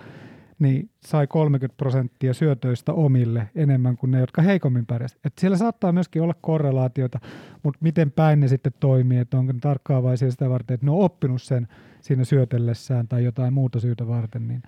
niin 0.60 0.90
sai 1.06 1.28
30 1.28 1.78
prosenttia 1.78 2.34
syötöistä 2.34 2.94
omille 2.94 3.50
enemmän 3.56 3.98
kuin 3.98 4.12
ne, 4.12 4.20
jotka 4.20 4.42
heikommin 4.42 4.86
pärjäsivät. 4.86 5.34
Siellä 5.40 5.58
saattaa 5.58 5.92
myöskin 5.92 6.22
olla 6.22 6.36
korrelaatiota, 6.42 7.20
mutta 7.64 7.80
miten 7.82 8.12
päin 8.12 8.40
ne 8.40 8.48
sitten 8.48 8.74
toimii, 8.80 9.18
että 9.18 9.38
onko 9.38 9.54
ne 9.54 9.60
tarkkaavaisia 9.60 10.32
sitä 10.32 10.50
varten, 10.50 10.74
että 10.74 10.86
ne 10.86 10.92
on 10.92 11.00
oppinut 11.00 11.42
sen 11.42 11.68
siinä 12.08 12.24
syötellessään 12.24 13.08
tai 13.08 13.24
jotain 13.24 13.54
muuta 13.54 13.80
syytä 13.80 14.08
varten, 14.08 14.48
niin, 14.48 14.64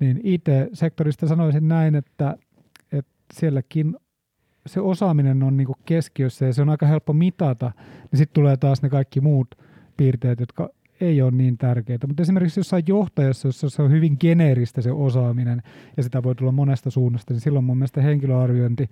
niin 0.00 0.20
IT-sektorista 0.24 1.26
sanoisin 1.26 1.68
näin, 1.68 1.94
että, 1.94 2.36
että 2.92 3.12
sielläkin 3.34 3.96
se 4.66 4.80
osaaminen 4.80 5.42
on 5.42 5.56
niin 5.56 5.68
keskiössä 5.84 6.46
ja 6.46 6.52
se 6.52 6.62
on 6.62 6.68
aika 6.68 6.86
helppo 6.86 7.12
mitata, 7.12 7.72
niin 8.10 8.18
sitten 8.18 8.34
tulee 8.34 8.56
taas 8.56 8.82
ne 8.82 8.88
kaikki 8.88 9.20
muut 9.20 9.54
piirteet, 9.96 10.40
jotka 10.40 10.68
ei 11.00 11.22
ole 11.22 11.30
niin 11.30 11.58
tärkeitä. 11.58 12.06
Mutta 12.06 12.22
esimerkiksi 12.22 12.60
jossain 12.60 12.84
johtajassa, 12.86 13.48
jossa 13.48 13.68
se 13.68 13.82
on 13.82 13.90
hyvin 13.90 14.16
geneeristä 14.20 14.80
se 14.82 14.92
osaaminen 14.92 15.62
ja 15.96 16.02
sitä 16.02 16.22
voi 16.22 16.34
tulla 16.34 16.52
monesta 16.52 16.90
suunnasta, 16.90 17.34
niin 17.34 17.40
silloin 17.40 17.64
mun 17.64 17.76
mielestä 17.76 18.02
henkilöarviointi 18.02 18.90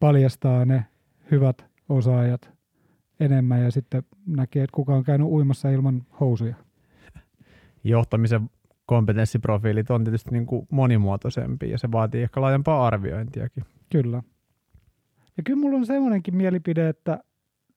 paljastaa 0.00 0.64
ne 0.64 0.84
hyvät 1.30 1.66
osaajat 1.88 2.50
enemmän 3.20 3.62
ja 3.62 3.70
sitten 3.70 4.02
näkee, 4.26 4.64
että 4.64 4.74
kuka 4.74 4.94
on 4.94 5.04
käynyt 5.04 5.26
uimassa 5.26 5.70
ilman 5.70 6.06
housuja 6.20 6.67
johtamisen 7.84 8.50
kompetenssiprofiilit 8.86 9.90
on 9.90 10.04
tietysti 10.04 10.30
niin 10.30 10.46
kuin 10.46 10.66
monimuotoisempi 10.70 11.70
ja 11.70 11.78
se 11.78 11.92
vaatii 11.92 12.22
ehkä 12.22 12.40
laajempaa 12.40 12.86
arviointiakin. 12.86 13.64
Kyllä. 13.92 14.22
Ja 15.36 15.42
kyllä 15.42 15.60
mulla 15.60 15.76
on 15.76 15.86
semmoinenkin 15.86 16.36
mielipide, 16.36 16.88
että 16.88 17.24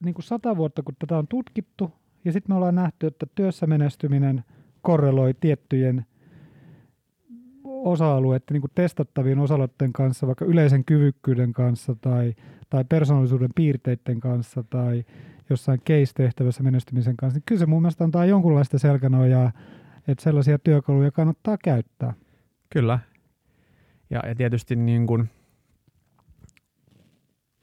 niin 0.06 0.14
kuin 0.14 0.24
sata 0.24 0.58
vuotta 0.58 0.84
kun 0.84 0.96
tätä 1.00 1.18
on 1.18 1.28
tutkittu 1.28 1.92
ja 2.26 2.32
sitten 2.32 2.52
me 2.52 2.56
ollaan 2.56 2.76
nähty, 2.76 3.08
että 3.08 3.26
työssä 3.36 3.68
menestyminen 3.68 4.44
korreloi 4.82 5.34
tiettyjen 5.34 6.06
osa-alueiden 7.64 8.46
niin 8.52 8.62
kuin 8.62 8.72
testattavien 8.76 9.40
osa 9.40 9.56
kanssa, 9.94 10.28
vaikka 10.28 10.46
yleisen 10.46 10.86
kyvykkyyden 10.86 11.54
kanssa 11.54 11.96
tai, 12.02 12.36
tai 12.70 12.84
persoonallisuuden 12.90 13.50
piirteiden 13.56 14.20
kanssa 14.20 14.64
tai 14.70 15.06
jossain 15.50 15.80
case-tehtävässä 15.80 16.64
menestymisen 16.64 17.18
kanssa, 17.18 17.38
niin 17.38 17.44
kyllä 17.46 17.60
se 17.60 17.66
mun 17.66 17.82
mielestä 17.82 18.04
antaa 18.04 18.26
jonkunlaista 18.26 18.80
selkänojaa 18.80 19.52
että 20.08 20.24
sellaisia 20.24 20.60
työkaluja 20.60 21.12
kannattaa 21.12 21.58
käyttää. 21.64 22.14
Kyllä. 22.70 23.00
Ja, 24.10 24.22
ja 24.28 24.36
tietysti 24.36 24.76
niin 24.76 25.08
kuin 25.08 25.30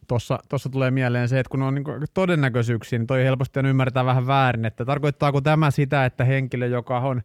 tuossa 0.08 0.68
tulee 0.70 0.90
mieleen 0.90 1.28
se, 1.28 1.40
että 1.40 1.50
kun 1.50 1.62
on 1.62 1.74
niin 1.74 1.84
todennäköisyyksiä, 2.14 2.98
niin 2.98 3.06
toi 3.06 3.24
helposti 3.24 3.60
ymmärtää 3.60 4.04
vähän 4.04 4.26
väärin, 4.26 4.64
että 4.64 4.84
tarkoittaako 4.84 5.40
tämä 5.40 5.70
sitä, 5.70 6.04
että 6.04 6.24
henkilö, 6.24 6.66
joka 6.66 6.98
on 6.98 7.22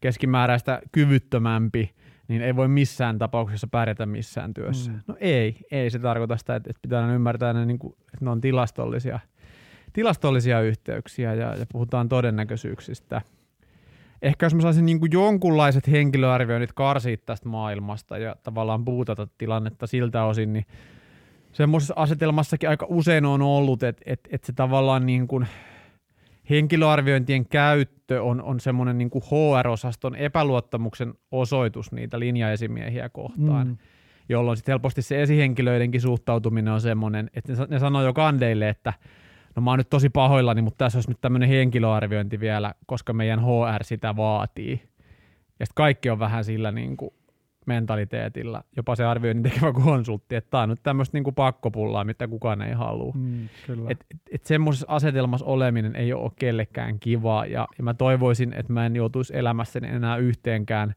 keskimääräistä 0.00 0.80
kyvyttömämpi, 0.92 1.94
niin 2.28 2.42
ei 2.42 2.56
voi 2.56 2.68
missään 2.68 3.18
tapauksessa 3.18 3.66
pärjätä 3.66 4.06
missään 4.06 4.54
työssä. 4.54 4.90
Mm. 4.90 5.00
No 5.06 5.16
ei, 5.20 5.56
ei 5.70 5.90
se 5.90 5.98
tarkoita 5.98 6.36
sitä, 6.36 6.56
että, 6.56 6.72
pitää 6.82 7.14
ymmärtää, 7.14 7.52
ne, 7.52 7.66
niin 7.66 7.78
kuin, 7.78 7.92
että 7.92 8.24
ne 8.24 8.30
on 8.30 8.40
tilastollisia, 8.40 9.18
tilastollisia 9.92 10.60
yhteyksiä 10.60 11.34
ja, 11.34 11.54
ja 11.54 11.66
puhutaan 11.72 12.08
todennäköisyyksistä– 12.08 13.20
ehkä 14.24 14.46
jos 14.46 14.54
mä 14.54 14.62
saisin 14.62 14.86
niin 14.86 15.00
kuin 15.00 15.12
jonkunlaiset 15.12 15.90
henkilöarvioinnit 15.90 16.72
karsia 16.72 17.16
tästä 17.26 17.48
maailmasta 17.48 18.18
ja 18.18 18.36
tavallaan 18.42 18.84
puutata 18.84 19.28
tilannetta 19.38 19.86
siltä 19.86 20.24
osin, 20.24 20.52
niin 20.52 20.66
semmoisessa 21.52 21.94
asetelmassakin 21.96 22.68
aika 22.68 22.86
usein 22.88 23.24
on 23.24 23.42
ollut, 23.42 23.82
että, 23.82 24.02
että, 24.06 24.28
että 24.32 24.46
se 24.46 24.52
tavallaan 24.52 25.06
niin 25.06 25.28
kuin 25.28 25.46
henkilöarviointien 26.50 27.46
käyttö 27.46 28.22
on, 28.22 28.42
on 28.42 28.60
semmoinen 28.60 28.98
niin 28.98 29.10
HR-osaston 29.10 30.16
epäluottamuksen 30.16 31.14
osoitus 31.30 31.92
niitä 31.92 32.20
linjaesimiehiä 32.20 33.08
kohtaan, 33.08 33.66
mm. 33.66 33.76
jolloin 34.28 34.56
sitten 34.56 34.72
helposti 34.72 35.02
se 35.02 35.22
esihenkilöidenkin 35.22 36.00
suhtautuminen 36.00 36.74
on 36.74 36.80
semmoinen, 36.80 37.30
että 37.34 37.52
ne, 37.52 37.66
ne 37.68 37.78
sanoo 37.78 38.02
jo 38.02 38.12
kandeille, 38.12 38.68
että– 38.68 38.92
no 39.56 39.62
mä 39.62 39.70
oon 39.70 39.78
nyt 39.78 39.90
tosi 39.90 40.08
pahoillani, 40.08 40.62
mutta 40.62 40.84
tässä 40.84 40.96
olisi 40.98 41.10
nyt 41.10 41.20
tämmöinen 41.20 41.48
henkilöarviointi 41.48 42.40
vielä, 42.40 42.74
koska 42.86 43.12
meidän 43.12 43.40
HR 43.40 43.84
sitä 43.84 44.16
vaatii. 44.16 44.82
Ja 45.60 45.66
sitten 45.66 45.74
kaikki 45.74 46.10
on 46.10 46.18
vähän 46.18 46.44
sillä 46.44 46.72
niin 46.72 46.96
kuin 46.96 47.10
mentaliteetilla, 47.66 48.64
jopa 48.76 48.96
se 48.96 49.04
arvioinnin 49.04 49.42
tekevä 49.52 49.72
konsultti, 49.72 50.36
että 50.36 50.50
tämä 50.50 50.62
on 50.62 50.68
nyt 50.68 50.82
tämmöistä 50.82 51.16
niin 51.16 51.24
kuin 51.24 51.34
pakkopullaa, 51.34 52.04
mitä 52.04 52.28
kukaan 52.28 52.62
ei 52.62 52.72
halua. 52.72 53.12
Mm, 53.16 53.44
et, 53.88 54.06
et, 54.10 54.20
et 54.32 54.46
semmoisessa 54.46 54.86
asetelmassa 54.88 55.46
oleminen 55.46 55.96
ei 55.96 56.12
ole 56.12 56.30
kellekään 56.38 56.98
kivaa, 56.98 57.46
ja, 57.46 57.68
ja 57.78 57.84
mä 57.84 57.94
toivoisin, 57.94 58.52
että 58.52 58.72
mä 58.72 58.86
en 58.86 58.96
joutuisi 58.96 59.36
elämässäni 59.36 59.88
enää 59.88 60.16
yhteenkään 60.16 60.94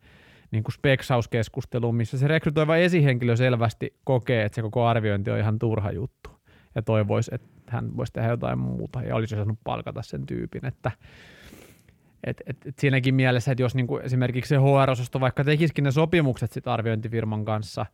niin 0.52 0.64
kuin 0.64 0.74
speksauskeskusteluun, 0.74 1.96
missä 1.96 2.18
se 2.18 2.28
rekrytoiva 2.28 2.78
esihenkilö 2.78 3.36
selvästi 3.36 3.94
kokee, 4.04 4.46
että 4.46 4.56
se 4.56 4.62
koko 4.62 4.86
arviointi 4.86 5.32
on 5.32 5.40
ihan 5.40 5.60
turha 5.60 5.92
juttu, 5.92 6.30
ja 6.76 6.82
toivoisi, 6.82 7.32
että 7.36 7.48
että 7.68 7.76
hän 7.76 7.98
voisi 7.98 8.14
tehdä 8.14 8.30
jotain 8.30 8.60
muuta 8.60 9.02
ja 9.02 9.16
olisi 9.16 9.36
saanut 9.36 9.60
palkata 9.64 10.02
sen 10.02 10.26
tyypin, 10.26 10.66
että 10.66 10.92
et, 12.24 12.42
et, 12.46 12.58
et 12.66 12.80
siinäkin 12.80 13.16
mielessä, 13.16 13.52
että 13.52 13.62
jos 13.62 13.76
niinku 13.76 13.98
esimerkiksi 13.98 14.50
se 14.50 14.58
HR-osasto 14.58 15.20
vaikka 15.20 15.44
tekisikin 15.44 15.84
ne 15.84 15.92
sopimukset 15.92 16.52
sit 16.52 16.68
arviointifirman 16.68 17.46
kanssa, 17.46 17.86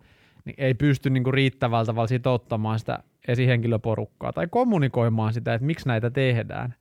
niin 0.46 0.56
ei 0.58 0.74
pysty 0.74 1.10
niinku 1.10 1.32
riittävällä 1.32 1.86
tavalla 1.86 2.08
sitouttamaan 2.08 2.80
sitä 2.80 3.00
esihenkilöporukkaa 3.28 4.34
tai 4.34 4.48
kommunikoimaan 4.48 5.34
sitä, 5.34 5.54
että 5.54 5.66
miksi 5.66 5.88
näitä 5.88 6.10
tehdään, 6.10 6.76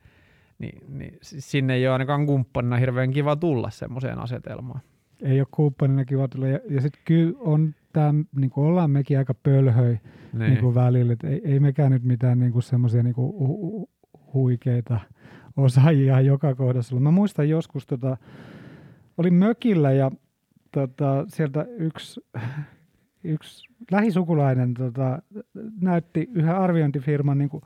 niin, 0.59 0.85
niin 0.89 1.19
sinne 1.23 1.75
ei 1.75 1.87
ole 1.87 1.93
ainakaan 1.93 2.27
kumppanina 2.27 2.77
hirveän 2.77 3.11
kiva 3.11 3.37
tulla 3.37 3.71
semmoiseen 3.71 4.19
asetelmaan. 4.19 4.81
Ei 5.23 5.41
ole 5.41 5.49
kumppanina 5.51 6.05
kiva 6.05 6.29
tulla. 6.29 6.49
Ja, 6.49 6.61
ja 6.71 6.81
sitten 6.81 7.03
kyllä 7.05 7.35
on 7.41 7.75
tämä, 7.93 8.15
niin 8.37 8.51
kuin 8.51 8.67
ollaan 8.67 8.91
mekin 8.91 9.19
aika 9.19 9.35
pölhöi 9.35 9.99
niin. 10.33 10.51
Niin 10.51 10.59
kuin 10.61 10.75
välillä. 10.75 11.13
Et 11.13 11.25
ei, 11.25 11.41
ei 11.45 11.61
mekään 11.61 11.93
nyt 11.93 12.05
mitään 12.05 12.39
niin 12.39 12.53
kuin 12.53 12.63
semmoisia 12.63 13.03
niin 13.03 13.15
kuin 13.15 13.33
hu- 13.33 13.89
huikeita 14.35 15.01
osaajia 15.57 16.21
joka 16.21 16.55
kohdassa. 16.55 16.97
Mä 16.97 17.11
muistan 17.11 17.49
joskus, 17.49 17.87
tota, 17.87 18.17
olin 19.17 19.35
mökillä 19.35 19.93
ja 19.93 20.11
tota, 20.73 21.25
sieltä 21.29 21.67
yksi, 21.79 22.21
yksi 23.25 23.69
lähisukulainen 23.91 24.75
tota, 24.75 25.23
näytti 25.81 26.29
yhden 26.35 26.57
arviointifirman 26.57 27.39
niin 27.39 27.51
kuin 27.51 27.63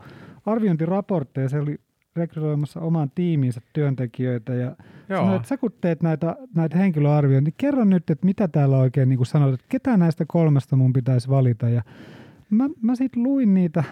arviointiraportteja. 0.46 1.48
Se 1.48 1.60
oli 1.60 1.80
rekrytoimassa 2.16 2.80
oman 2.80 3.10
tiimiinsä 3.14 3.60
työntekijöitä 3.72 4.54
ja 4.54 4.76
Joo. 5.08 5.20
sanoi, 5.20 5.36
että 5.36 5.48
sä 5.48 5.56
kun 5.56 5.72
teet 5.80 6.02
näitä, 6.02 6.36
näitä 6.54 6.78
henkilöarvioita, 6.78 7.44
niin 7.44 7.54
kerro 7.56 7.84
nyt, 7.84 8.10
että 8.10 8.26
mitä 8.26 8.48
täällä 8.48 8.78
oikein 8.78 9.08
niin 9.08 9.26
sanoit, 9.26 9.54
että 9.54 9.66
ketä 9.68 9.96
näistä 9.96 10.24
kolmesta 10.28 10.76
mun 10.76 10.92
pitäisi 10.92 11.28
valita 11.28 11.68
ja 11.68 11.82
mä, 12.50 12.68
mä 12.82 12.94
sitten 12.94 13.22
luin 13.22 13.54
niitä 13.54 13.84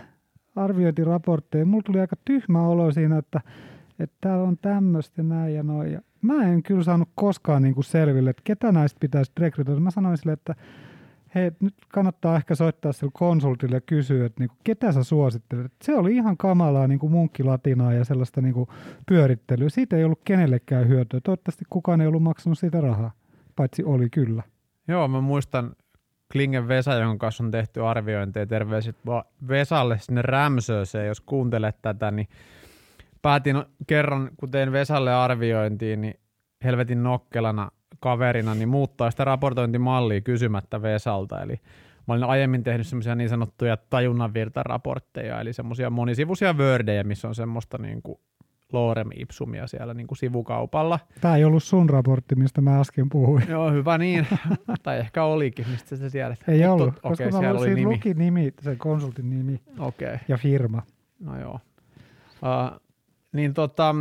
arviointiraportteja. 0.56 1.66
Mulla 1.66 1.82
tuli 1.82 2.00
aika 2.00 2.16
tyhmä 2.24 2.66
olo 2.66 2.92
siinä, 2.92 3.18
että, 3.18 3.40
että 3.98 4.16
täällä 4.20 4.44
on 4.44 4.58
tämmöistä 4.58 5.22
ja 5.22 5.24
näin 5.24 5.54
ja 5.54 5.62
noin. 5.62 5.92
Ja 5.92 6.00
mä 6.22 6.42
en 6.42 6.62
kyllä 6.62 6.82
saanut 6.82 7.08
koskaan 7.14 7.62
niin 7.62 7.74
kuin 7.74 7.84
selville, 7.84 8.30
että 8.30 8.42
ketä 8.44 8.72
näistä 8.72 9.00
pitäisi 9.00 9.32
rekrytoida. 9.38 9.80
Mä 9.80 9.90
sanoin 9.90 10.18
sille, 10.18 10.32
että 10.32 10.54
hei, 11.34 11.50
nyt 11.60 11.74
kannattaa 11.88 12.36
ehkä 12.36 12.54
soittaa 12.54 12.92
sille 12.92 13.12
konsultille 13.14 13.76
ja 13.76 13.80
kysyä, 13.80 14.26
että 14.26 14.40
niinku, 14.40 14.56
ketä 14.64 14.92
sä 14.92 15.04
suosittelet. 15.04 15.72
Se 15.82 15.94
oli 15.94 16.16
ihan 16.16 16.36
kamalaa 16.36 16.88
niinku 16.88 17.08
munkkilatinaa 17.08 17.92
ja 17.92 18.04
sellaista 18.04 18.40
niinku 18.40 18.68
pyörittelyä. 19.06 19.68
Siitä 19.68 19.96
ei 19.96 20.04
ollut 20.04 20.20
kenellekään 20.24 20.88
hyötyä. 20.88 21.20
Toivottavasti 21.20 21.64
kukaan 21.70 22.00
ei 22.00 22.06
ollut 22.06 22.22
maksanut 22.22 22.58
siitä 22.58 22.80
rahaa, 22.80 23.12
paitsi 23.56 23.84
oli 23.84 24.10
kyllä. 24.10 24.42
Joo, 24.88 25.08
mä 25.08 25.20
muistan 25.20 25.76
Klingen 26.32 26.68
Vesa, 26.68 26.94
jonka 26.94 27.26
kanssa 27.26 27.44
on 27.44 27.50
tehty 27.50 27.86
arviointeja. 27.86 28.46
Terveiset 28.46 28.96
Vesalle 29.48 29.98
sinne 29.98 30.22
Rämsööseen, 30.22 31.06
jos 31.06 31.20
kuuntelet 31.20 31.76
tätä, 31.82 32.10
niin 32.10 32.28
päätin 33.22 33.62
kerran, 33.86 34.30
kun 34.36 34.50
tein 34.50 34.72
Vesalle 34.72 35.14
arviointiin, 35.14 36.00
niin 36.00 36.14
helvetin 36.64 37.02
nokkelana 37.02 37.70
kaverina, 38.04 38.54
niin 38.54 38.68
muuttaa 38.68 39.10
sitä 39.10 39.24
raportointimallia 39.24 40.20
kysymättä 40.20 40.82
Vesalta. 40.82 41.42
Eli 41.42 41.60
mä 42.06 42.14
olin 42.14 42.24
aiemmin 42.24 42.62
tehnyt 42.62 42.86
semmoisia 42.86 43.14
niin 43.14 43.28
sanottuja 43.28 43.76
tajunnanvirtaraportteja, 43.76 45.40
eli 45.40 45.52
semmoisia 45.52 45.90
monisivuisia 45.90 46.52
wordejä, 46.52 47.04
missä 47.04 47.28
on 47.28 47.34
semmoista 47.34 47.78
niin 47.78 48.02
kuin 48.02 48.18
lorem 48.72 49.10
ipsumia 49.16 49.66
siellä 49.66 49.94
niin 49.94 50.06
kuin 50.06 50.18
sivukaupalla. 50.18 50.98
Tämä 51.20 51.36
ei 51.36 51.44
ollut 51.44 51.62
sun 51.62 51.90
raportti, 51.90 52.34
mistä 52.34 52.60
mä 52.60 52.80
äsken 52.80 53.08
puhuin. 53.08 53.44
Joo, 53.48 53.70
hyvä 53.70 53.98
niin. 53.98 54.26
tai 54.82 54.98
ehkä 54.98 55.24
olikin, 55.24 55.66
mistä 55.70 55.96
sä 55.96 56.10
tiedät. 56.10 56.38
Ei 56.48 56.66
ollut, 56.66 56.88
Okei, 56.88 57.00
koska 57.02 57.24
okay, 57.24 57.40
siellä 57.40 57.60
oli 57.60 57.74
nimi. 57.74 57.84
luki 57.84 58.14
nimi, 58.14 58.52
sen 58.60 58.78
konsultin 58.78 59.30
nimi 59.30 59.60
okay. 59.78 60.18
ja 60.28 60.36
firma. 60.36 60.82
No 61.20 61.40
joo. 61.40 61.54
Uh, 61.54 62.80
niin 63.32 63.54
tota, 63.54 63.94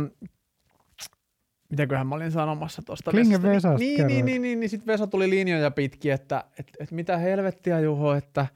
mitäköhän 1.70 2.06
mä 2.06 2.14
olin 2.14 2.32
sanomassa 2.32 2.82
tuosta 2.82 3.10
Klinge 3.10 3.42
Vesasta 3.42 3.78
niin, 3.78 3.96
niin, 3.96 4.06
niin, 4.06 4.24
niin, 4.24 4.42
niin, 4.42 4.60
niin 4.60 4.70
sitten 4.70 4.92
Vesa 4.92 5.06
tuli 5.06 5.30
linjoja 5.30 5.70
pitkin, 5.70 6.12
että 6.12 6.44
et, 6.58 6.72
et 6.80 6.90
mitä 6.90 7.16
helvettiä 7.16 7.80
Juho, 7.80 8.14
että 8.14 8.46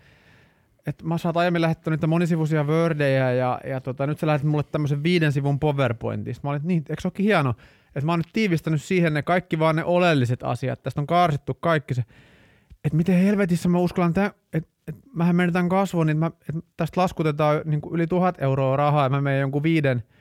et 0.86 1.02
mä 1.02 1.18
saat 1.18 1.36
aiemmin 1.36 1.62
lähettänyt 1.62 1.98
niitä 1.98 2.06
monisivuisia 2.06 2.64
Wordeja 2.64 3.32
ja, 3.32 3.60
ja 3.64 3.80
tota, 3.80 4.06
nyt 4.06 4.18
sä 4.18 4.26
lähetit 4.26 4.48
mulle 4.48 4.64
tämmöisen 4.72 5.02
viiden 5.02 5.32
sivun 5.32 5.60
PowerPointin. 5.60 6.34
Mä 6.42 6.50
olin, 6.50 6.56
että 6.56 6.68
niin, 6.68 6.84
eikö 6.88 7.02
se 7.02 7.08
olekin 7.08 7.24
hieno, 7.24 7.54
että 7.86 8.06
mä 8.06 8.12
oon 8.12 8.18
nyt 8.18 8.32
tiivistänyt 8.32 8.82
siihen 8.82 9.14
ne 9.14 9.22
kaikki 9.22 9.58
vaan 9.58 9.76
ne 9.76 9.84
oleelliset 9.84 10.42
asiat. 10.42 10.82
Tästä 10.82 11.00
on 11.00 11.06
karsittu 11.06 11.54
kaikki 11.54 11.94
se, 11.94 12.04
että 12.84 12.96
miten 12.96 13.18
helvetissä 13.18 13.68
mä 13.68 13.78
uskallan, 13.78 14.10
että 14.10 14.32
et, 14.52 14.68
et, 14.88 14.96
mähän 15.14 15.36
menetän 15.36 15.68
kasvua, 15.68 16.04
niin 16.04 16.18
mä, 16.18 16.30
et 16.48 16.64
tästä 16.76 17.00
laskutetaan 17.00 17.60
niin 17.64 17.80
yli 17.92 18.06
tuhat 18.06 18.42
euroa 18.42 18.76
rahaa 18.76 19.04
ja 19.04 19.08
mä 19.10 19.20
menen 19.20 19.40
jonkun 19.40 19.62
viiden– 19.62 20.02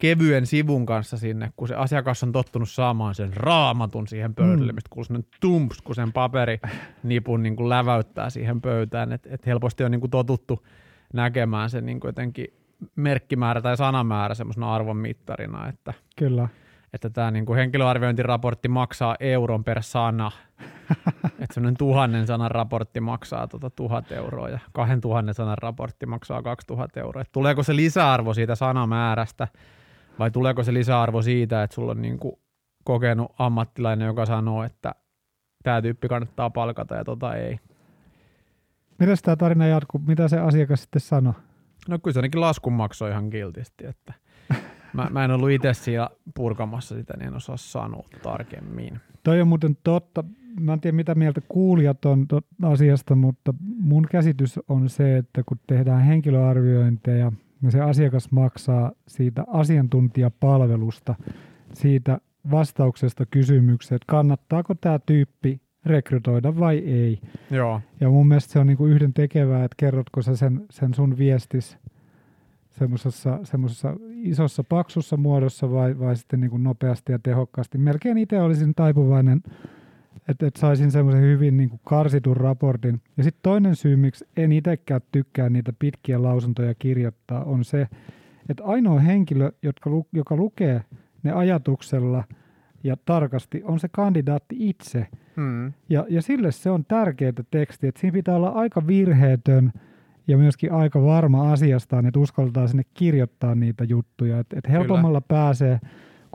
kevyen 0.00 0.46
sivun 0.46 0.86
kanssa 0.86 1.18
sinne, 1.18 1.52
kun 1.56 1.68
se 1.68 1.74
asiakas 1.74 2.22
on 2.22 2.32
tottunut 2.32 2.70
saamaan 2.70 3.14
sen 3.14 3.36
raamatun 3.36 4.08
siihen 4.08 4.34
pöydälle, 4.34 4.72
mm. 4.72 4.74
mistä 4.74 4.90
kuuluu 4.90 5.04
sellainen 5.04 5.30
tumps, 5.40 5.82
kun 5.82 5.94
sen 5.94 6.12
paperinipun 6.12 7.42
niin 7.42 7.56
kuin 7.56 7.68
läväyttää 7.68 8.30
siihen 8.30 8.60
pöytään. 8.60 9.12
Et, 9.12 9.26
et 9.26 9.46
helposti 9.46 9.84
on 9.84 9.90
niin 9.90 10.00
kuin 10.00 10.10
totuttu 10.10 10.66
näkemään 11.12 11.70
sen 11.70 11.86
niin 11.86 12.00
kuin 12.00 12.08
jotenkin 12.08 12.46
merkkimäärä 12.96 13.60
tai 13.60 13.76
sanamäärä 13.76 14.34
semmoisena 14.34 14.74
arvon 14.74 14.96
mittarina, 14.96 15.68
että, 15.68 15.94
Kyllä. 16.16 16.48
että 16.92 17.10
tämä 17.10 17.30
niin 17.30 17.46
kuin 17.46 17.56
henkilöarviointiraportti 17.56 18.68
maksaa 18.68 19.16
euron 19.20 19.64
per 19.64 19.82
sana. 19.82 20.30
että 21.40 21.54
semmoinen 21.54 21.76
tuhannen 21.76 22.26
sanan 22.26 22.50
raportti 22.50 23.00
maksaa 23.00 23.48
tuota 23.48 23.70
tuhat 23.70 24.12
euroa 24.12 24.48
ja 24.48 24.58
kahden 24.72 25.00
tuhannen 25.00 25.34
sanan 25.34 25.58
raportti 25.58 26.06
maksaa 26.06 26.42
kaksi 26.42 26.66
tuhat 26.66 26.96
euroa. 26.96 27.22
Et 27.22 27.32
tuleeko 27.32 27.62
se 27.62 27.76
lisäarvo 27.76 28.34
siitä 28.34 28.54
sanamäärästä– 28.54 29.48
vai 30.20 30.30
tuleeko 30.30 30.64
se 30.64 30.74
lisäarvo 30.74 31.22
siitä, 31.22 31.62
että 31.62 31.74
sulla 31.74 31.92
on 31.92 32.02
niin 32.02 32.18
kuin 32.18 32.34
kokenut 32.84 33.32
ammattilainen, 33.38 34.06
joka 34.06 34.26
sanoo, 34.26 34.64
että 34.64 34.94
tämä 35.62 35.82
tyyppi 35.82 36.08
kannattaa 36.08 36.50
palkata 36.50 36.94
ja 36.94 37.04
tota 37.04 37.34
ei. 37.34 37.58
Miten 38.98 39.16
tämä 39.22 39.36
tarina 39.36 39.66
jatkuu? 39.66 40.00
Mitä 40.06 40.28
se 40.28 40.38
asiakas 40.38 40.82
sitten 40.82 41.00
sanoi? 41.00 41.32
No 41.88 41.98
kyllä 41.98 42.12
se 42.12 42.18
ainakin 42.18 42.40
laskun 42.40 42.72
maksoi 42.72 43.10
ihan 43.10 43.30
kiltisti, 43.30 43.86
että 43.86 44.14
mä, 44.94 45.08
mä 45.10 45.24
en 45.24 45.30
ollut 45.30 45.50
itse 45.50 45.74
siellä 45.74 46.10
purkamassa 46.34 46.94
sitä, 46.94 47.16
niin 47.16 47.26
en 47.26 47.36
osaa 47.36 47.56
sanoa 47.56 48.08
tarkemmin. 48.22 49.00
Toi 49.22 49.40
on 49.40 49.48
muuten 49.48 49.76
totta. 49.84 50.24
Mä 50.60 50.72
en 50.72 50.80
tiedä, 50.80 50.96
mitä 50.96 51.14
mieltä 51.14 51.40
kuulijat 51.48 52.04
on 52.04 52.26
asiasta, 52.62 53.14
mutta 53.14 53.54
mun 53.80 54.06
käsitys 54.10 54.60
on 54.68 54.88
se, 54.88 55.16
että 55.16 55.42
kun 55.46 55.58
tehdään 55.66 56.02
henkilöarviointeja– 56.02 57.32
ja 57.62 57.70
se 57.70 57.80
asiakas 57.80 58.30
maksaa 58.30 58.92
siitä 59.08 59.44
asiantuntijapalvelusta, 59.48 61.14
siitä 61.72 62.18
vastauksesta 62.50 63.26
kysymykseen, 63.26 63.96
että 63.96 64.06
kannattaako 64.12 64.74
tämä 64.74 64.98
tyyppi 64.98 65.60
rekrytoida 65.86 66.58
vai 66.58 66.78
ei. 66.78 67.20
Joo. 67.50 67.80
Ja 68.00 68.08
mun 68.08 68.28
mielestä 68.28 68.52
se 68.52 68.58
on 68.58 68.66
niinku 68.66 68.86
yhden 68.86 69.14
tekevää, 69.14 69.64
että 69.64 69.74
kerrotko 69.76 70.22
sä 70.22 70.36
sen, 70.36 70.66
sen 70.70 70.94
sun 70.94 71.18
viestis 71.18 71.78
semmoisessa, 73.42 73.96
isossa 74.10 74.64
paksussa 74.64 75.16
muodossa 75.16 75.70
vai, 75.70 75.98
vai 75.98 76.16
sitten 76.16 76.40
niinku 76.40 76.58
nopeasti 76.58 77.12
ja 77.12 77.18
tehokkaasti. 77.18 77.78
Melkein 77.78 78.18
itse 78.18 78.40
olisin 78.40 78.74
taipuvainen 78.74 79.42
että 80.28 80.46
et 80.46 80.56
saisin 80.56 80.90
semmoisen 80.90 81.22
hyvin 81.22 81.56
niin 81.56 81.70
kuin 81.70 81.80
karsitun 81.84 82.36
raportin. 82.36 83.00
Ja 83.16 83.24
sitten 83.24 83.42
toinen 83.42 83.76
syy, 83.76 83.96
miksi 83.96 84.24
en 84.36 84.52
itsekään 84.52 85.00
tykkää 85.12 85.48
niitä 85.48 85.72
pitkiä 85.78 86.22
lausuntoja 86.22 86.74
kirjoittaa, 86.74 87.44
on 87.44 87.64
se, 87.64 87.88
että 88.48 88.64
ainoa 88.64 89.00
henkilö, 89.00 89.52
jotka, 89.62 89.90
joka 90.12 90.36
lukee 90.36 90.82
ne 91.22 91.32
ajatuksella 91.32 92.24
ja 92.84 92.96
tarkasti, 93.04 93.62
on 93.64 93.80
se 93.80 93.88
kandidaatti 93.88 94.56
itse. 94.58 95.06
Hmm. 95.36 95.72
Ja, 95.88 96.06
ja 96.08 96.22
sille 96.22 96.52
se 96.52 96.70
on 96.70 96.84
tärkeää 96.84 97.32
teksti, 97.50 97.86
että 97.86 98.00
siinä 98.00 98.14
pitää 98.14 98.36
olla 98.36 98.48
aika 98.48 98.86
virheetön 98.86 99.72
ja 100.28 100.38
myöskin 100.38 100.72
aika 100.72 101.02
varma 101.02 101.52
asiastaan, 101.52 102.06
että 102.06 102.20
uskaltaa 102.20 102.66
sinne 102.66 102.82
kirjoittaa 102.94 103.54
niitä 103.54 103.84
juttuja. 103.84 104.38
Että 104.38 104.58
et 104.58 104.68
helpommalla 104.68 105.20
Kyllä. 105.20 105.28
pääsee 105.28 105.80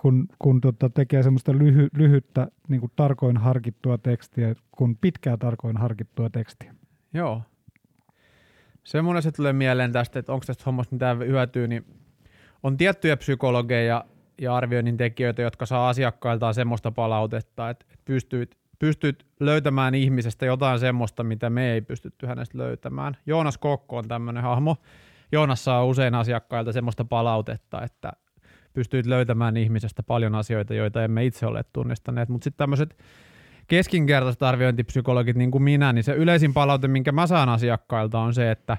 kun, 0.05 0.27
kun 0.39 0.61
tota 0.61 0.89
tekee 0.89 1.23
semmoista 1.23 1.51
lyhy, 1.51 1.87
lyhyttä, 1.97 2.47
niin 2.67 2.79
kuin 2.79 2.91
tarkoin 2.95 3.37
harkittua 3.37 3.97
tekstiä, 3.97 4.55
kun 4.71 4.97
pitkää 4.97 5.37
tarkoin 5.37 5.77
harkittua 5.77 6.29
tekstiä. 6.29 6.75
Joo. 7.13 7.41
Semmoinen 8.83 9.23
se 9.23 9.31
tulee 9.31 9.53
mieleen 9.53 9.91
tästä, 9.91 10.19
että 10.19 10.33
onko 10.33 10.45
tästä 10.45 10.63
hommasta 10.65 10.95
mitään 10.95 11.19
hyötyä, 11.19 11.67
niin 11.67 11.85
on 12.63 12.77
tiettyjä 12.77 13.17
psykologeja 13.17 14.05
ja 14.41 14.55
arvioinnin 14.55 14.97
tekijöitä, 14.97 15.41
jotka 15.41 15.65
saa 15.65 15.89
asiakkailtaan 15.89 16.53
semmoista 16.53 16.91
palautetta, 16.91 17.69
että 17.69 17.85
pystyt, 18.05 18.57
pystyt 18.79 19.25
löytämään 19.39 19.95
ihmisestä 19.95 20.45
jotain 20.45 20.79
semmoista, 20.79 21.23
mitä 21.23 21.49
me 21.49 21.71
ei 21.71 21.81
pystytty 21.81 22.25
hänestä 22.25 22.57
löytämään. 22.57 23.17
Joonas 23.25 23.57
Kokko 23.57 23.97
on 23.97 24.07
tämmöinen 24.07 24.43
hahmo. 24.43 24.77
Joonas 25.31 25.63
saa 25.63 25.85
usein 25.85 26.15
asiakkailta 26.15 26.71
semmoista 26.71 27.05
palautetta, 27.05 27.81
että 27.81 28.13
pystyit 28.75 29.05
löytämään 29.05 29.57
ihmisestä 29.57 30.03
paljon 30.03 30.35
asioita, 30.35 30.73
joita 30.73 31.03
emme 31.03 31.25
itse 31.25 31.45
ole 31.45 31.65
tunnistaneet, 31.73 32.29
mutta 32.29 32.43
sitten 32.43 32.57
tämmöiset 32.57 32.97
keskinkertaiset 33.67 34.43
arviointipsykologit 34.43 35.37
niin 35.37 35.51
kuin 35.51 35.63
minä, 35.63 35.93
niin 35.93 36.03
se 36.03 36.13
yleisin 36.13 36.53
palaute, 36.53 36.87
minkä 36.87 37.11
mä 37.11 37.27
saan 37.27 37.49
asiakkailta 37.49 38.19
on 38.19 38.33
se, 38.33 38.51
että 38.51 38.77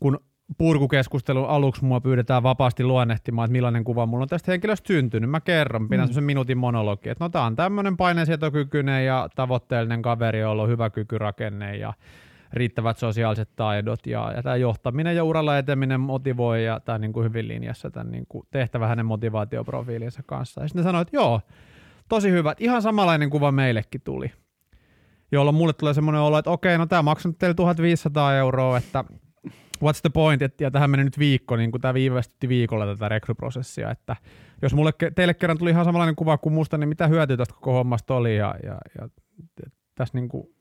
kun 0.00 0.20
purkukeskustelun 0.58 1.48
aluksi 1.48 1.84
mua 1.84 2.00
pyydetään 2.00 2.42
vapaasti 2.42 2.84
luonnehtimaan, 2.84 3.44
että 3.44 3.52
millainen 3.52 3.84
kuva 3.84 4.06
mulla 4.06 4.22
on 4.22 4.28
tästä 4.28 4.52
henkilöstä 4.52 4.86
syntynyt. 4.86 5.30
Mä 5.30 5.40
kerron, 5.40 5.88
pidän 5.88 6.08
mm. 6.16 6.24
minuutin 6.24 6.58
monologi, 6.58 7.08
että 7.08 7.24
no 7.24 7.28
tää 7.28 7.42
on 7.42 7.56
tämmöinen 7.56 7.96
paineensietokykyinen 7.96 9.06
ja 9.06 9.28
tavoitteellinen 9.36 10.02
kaveri, 10.02 10.40
jolla 10.40 10.62
on 10.62 10.68
hyvä 10.68 10.90
kykyrakenne 10.90 11.76
ja 11.76 11.92
riittävät 12.52 12.98
sosiaaliset 12.98 13.48
taidot 13.56 14.06
ja, 14.06 14.32
ja 14.36 14.42
tämä 14.42 14.56
johtaminen 14.56 15.16
ja 15.16 15.24
uralla 15.24 15.58
eteminen 15.58 16.00
motivoi 16.00 16.64
ja 16.64 16.80
tämä 16.80 16.98
niin 16.98 17.12
kuin 17.12 17.24
hyvin 17.24 17.48
linjassa 17.48 17.90
tämän 17.90 18.10
niin 18.12 18.26
kuin 18.28 18.46
tehtävä 18.50 18.88
hänen 18.88 19.06
motivaatioprofiilinsa 19.06 20.22
kanssa. 20.26 20.62
Ja 20.62 20.68
sitten 20.68 20.84
sanoi, 20.84 21.02
että 21.02 21.16
joo, 21.16 21.40
tosi 22.08 22.30
hyvä, 22.30 22.54
ihan 22.58 22.82
samanlainen 22.82 23.30
kuva 23.30 23.52
meillekin 23.52 24.00
tuli. 24.04 24.32
Jolloin 25.32 25.56
mulle 25.56 25.72
tulee 25.72 25.94
semmoinen 25.94 26.22
olo, 26.22 26.38
että 26.38 26.50
okei, 26.50 26.78
no 26.78 26.86
tämä 26.86 27.02
maksaa 27.02 27.32
teille 27.38 27.54
1500 27.54 28.36
euroa, 28.36 28.78
että 28.78 29.04
what's 29.84 30.00
the 30.02 30.10
point, 30.12 30.42
että, 30.42 30.64
ja 30.64 30.70
tähän 30.70 30.90
meni 30.90 31.04
nyt 31.04 31.18
viikko, 31.18 31.56
niin 31.56 31.70
kuin 31.70 31.80
tämä 31.80 31.94
viivästytti 31.94 32.48
viikolla 32.48 32.86
tätä 32.86 33.08
rekryprosessia, 33.08 33.90
että 33.90 34.16
jos 34.62 34.74
mulle, 34.74 34.92
teille 35.14 35.34
kerran 35.34 35.58
tuli 35.58 35.70
ihan 35.70 35.84
samanlainen 35.84 36.16
kuva 36.16 36.38
kuin 36.38 36.52
musta, 36.52 36.78
niin 36.78 36.88
mitä 36.88 37.06
hyötyä 37.06 37.36
tästä 37.36 37.54
koko 37.54 37.72
hommasta 37.72 38.14
oli, 38.14 38.36
ja, 38.36 38.54
ja, 38.62 38.78
ja 38.98 39.08
tässä 39.94 40.18
niin 40.18 40.28
kuin 40.28 40.57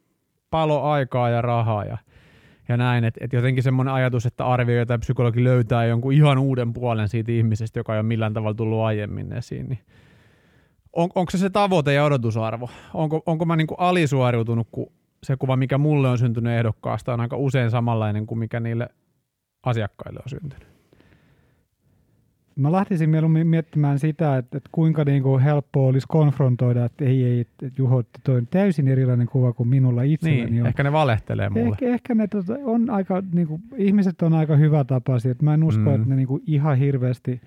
palo 0.50 0.84
aikaa 0.84 1.30
ja 1.30 1.42
rahaa, 1.42 1.86
ja, 1.86 1.98
ja 2.68 2.78
näin, 2.78 3.04
että 3.04 3.20
et 3.24 3.34
jotenkin 3.34 3.64
semmoinen 3.64 3.94
ajatus, 3.94 4.26
että 4.26 4.46
arvioi 4.46 4.86
tai 4.86 4.98
psykologi 4.98 5.44
löytää 5.44 5.86
jonkun 5.86 6.14
ihan 6.14 6.38
uuden 6.38 6.74
puolen 6.74 7.10
siitä 7.10 7.32
ihmisestä, 7.32 7.80
joka 7.80 7.94
ei 7.94 8.00
ole 8.00 8.08
millään 8.08 8.34
tavalla 8.34 8.56
tullut 8.56 8.80
aiemmin 8.80 9.34
esiin, 9.34 9.70
niin 9.70 9.80
on, 10.94 11.10
onko 11.16 11.32
se 11.32 11.38
se 11.38 11.50
tavoite 11.50 11.94
ja 11.94 12.06
odotusarvo? 12.06 12.70
Onko, 12.94 13.24
onko 13.26 13.46
mä 13.46 13.56
niin 13.56 13.68
kuin 13.68 13.80
alisuoriutunut, 13.80 14.68
kun 14.72 14.92
se 15.24 15.36
kuva, 15.36 15.56
mikä 15.56 15.78
mulle 15.78 16.10
on 16.10 16.18
syntynyt 16.18 16.54
ehdokkaasta, 16.54 17.14
on 17.14 17.20
aika 17.20 17.38
usein 17.38 17.72
samanlainen 17.72 18.28
kuin 18.28 18.40
mikä 18.40 18.60
niille 18.60 18.90
asiakkaille 19.64 20.20
on 20.26 20.30
syntynyt? 20.30 20.77
Mä 22.58 22.72
lähtisin 22.72 23.10
mieluummin 23.10 23.48
miettimään 23.48 24.00
sitä, 24.00 24.38
että, 24.38 24.58
että 24.58 24.70
kuinka 24.72 25.04
niin 25.04 25.24
kuin 25.24 25.44
helppoa 25.44 25.88
olisi 25.88 26.08
konfrontoida, 26.10 26.86
että 26.86 27.06
ei, 27.06 27.24
ei, 27.24 27.40
että 27.40 27.70
Juho, 27.78 28.04
toi 28.24 28.38
on 28.38 28.48
täysin 28.48 28.88
erilainen 28.88 29.28
kuva 29.28 29.54
kuin 29.54 29.70
minulla 29.70 30.04
itselläni 30.04 30.52
niin, 30.52 30.62
on. 30.62 30.68
ehkä 30.68 30.84
ne 30.84 30.92
valehtelee 30.92 31.50
mulle. 31.50 31.68
Ehkä, 31.68 31.86
ehkä 31.86 32.16
ne 32.16 32.28
tota, 32.28 32.54
on 32.64 32.90
aika, 32.90 33.24
niin 33.34 33.48
kuin, 33.48 33.62
ihmiset 33.78 34.22
on 34.22 34.34
aika 34.34 34.56
hyvä 34.56 34.84
tapaisia. 34.84 35.32
Että 35.32 35.44
mä 35.46 35.54
en 35.54 35.64
usko, 35.64 35.90
mm. 35.90 35.96
että 35.96 36.10
ne 36.10 36.16
niin 36.16 36.28
kuin, 36.28 36.44
ihan 36.48 36.78
hirveästi 36.78 37.42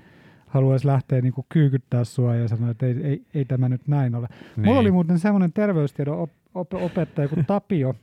haluaisi 0.47 0.87
lähteä 0.87 1.21
niin 1.21 1.33
kuin, 1.33 1.47
kyykyttää 1.49 2.05
sua 2.05 2.35
ja 2.35 2.49
sanoa, 2.49 2.71
että 2.71 2.87
ei, 2.87 2.97
ei, 3.03 3.23
ei 3.35 3.45
tämä 3.45 3.69
nyt 3.69 3.89
näin 3.89 4.15
ole. 4.15 4.29
Niin. 4.57 4.67
Mulla 4.67 4.81
oli 4.81 4.91
muuten 4.91 5.19
semmoinen 5.19 5.53
terveystiedon 5.53 6.19
op, 6.19 6.31
op, 6.55 6.75
opettaja 6.75 7.29
kuin 7.29 7.47
Tapio. 7.47 7.95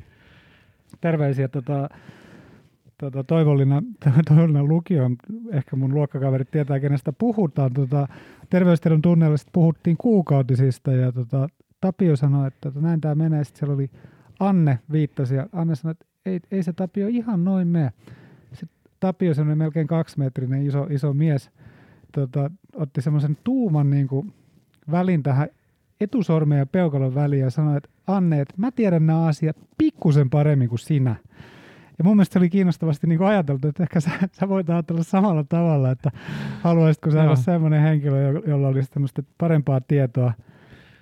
Terveisiä 1.01 1.47
tota, 1.47 1.89
tota, 2.97 3.23
toivollinen, 3.23 3.83
toivollinen 4.27 4.67
lukio, 4.67 5.09
ehkä 5.51 5.75
mun 5.75 5.93
luokkakaverit 5.93 6.51
tietää, 6.51 6.79
kenestä 6.79 7.13
puhutaan. 7.13 7.73
Tota, 7.73 8.07
terveystiedon 8.49 9.01
tunnella 9.01 9.37
puhuttiin 9.53 9.97
kuukautisista 9.97 10.91
ja 10.91 11.11
tota, 11.11 11.47
Tapio 11.81 12.15
sanoi, 12.15 12.47
että 12.47 12.71
tota, 12.71 12.81
näin 12.81 13.01
tämä 13.01 13.15
menee. 13.15 13.43
Sitten 13.43 13.59
siellä 13.59 13.75
oli 13.75 13.89
Anne 14.39 14.79
viittasi 14.91 15.35
ja 15.35 15.47
Anne 15.53 15.75
sanoi, 15.75 15.91
että 15.91 16.05
ei, 16.25 16.39
ei 16.51 16.63
se 16.63 16.73
Tapio 16.73 17.07
ihan 17.07 17.43
noin 17.43 17.67
mene. 17.67 17.91
Sitten 18.53 18.77
Tapio, 18.99 19.33
semmoinen 19.33 19.57
melkein 19.57 19.87
kaksimetrinen 19.87 20.65
iso, 20.67 20.87
iso 20.89 21.13
mies, 21.13 21.51
tota, 22.11 22.51
otti 22.75 23.01
semmoisen 23.01 23.37
tuuman 23.43 23.89
niin 23.89 24.07
kuin, 24.07 24.33
välin 24.91 25.23
tähän 25.23 25.47
etusormen 26.01 26.57
ja 26.57 26.65
peukalon 26.65 27.15
väliin 27.15 27.41
ja 27.41 27.49
sanoi, 27.49 27.77
että 27.77 27.89
Anne, 28.07 28.41
että 28.41 28.53
mä 28.57 28.71
tiedän 28.71 29.05
nämä 29.05 29.25
asiat 29.25 29.57
pikkusen 29.77 30.29
paremmin 30.29 30.69
kuin 30.69 30.79
sinä. 30.79 31.15
Ja 31.97 32.03
mun 32.03 32.15
mielestä 32.15 32.33
se 32.33 32.39
oli 32.39 32.49
kiinnostavasti 32.49 33.07
niin 33.07 33.17
kuin 33.17 33.27
ajateltu, 33.27 33.67
että 33.67 33.83
ehkä 33.83 33.99
sä, 33.99 34.11
sä 34.31 34.49
voit 34.49 34.69
ajatella 34.69 35.03
samalla 35.03 35.43
tavalla, 35.43 35.91
että 35.91 36.11
haluaisitko 36.61 37.11
sä 37.11 37.23
olla 37.23 37.35
semmoinen 37.35 37.81
henkilö, 37.81 38.41
jolla 38.47 38.67
olisi 38.67 38.91
tämmöistä 38.91 39.23
parempaa 39.37 39.81
tietoa 39.81 40.33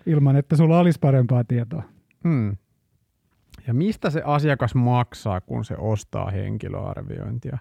ilman, 0.05 0.35
että 0.35 0.55
sulla 0.55 0.79
olisi 0.79 0.99
parempaa 0.99 1.43
tietoa. 1.43 1.83
Hmm. 2.23 2.57
Ja 3.67 3.73
mistä 3.73 4.09
se 4.09 4.21
asiakas 4.25 4.75
maksaa, 4.75 5.41
kun 5.41 5.65
se 5.65 5.75
ostaa 5.77 6.31
henkilöarviointia? 6.31 7.57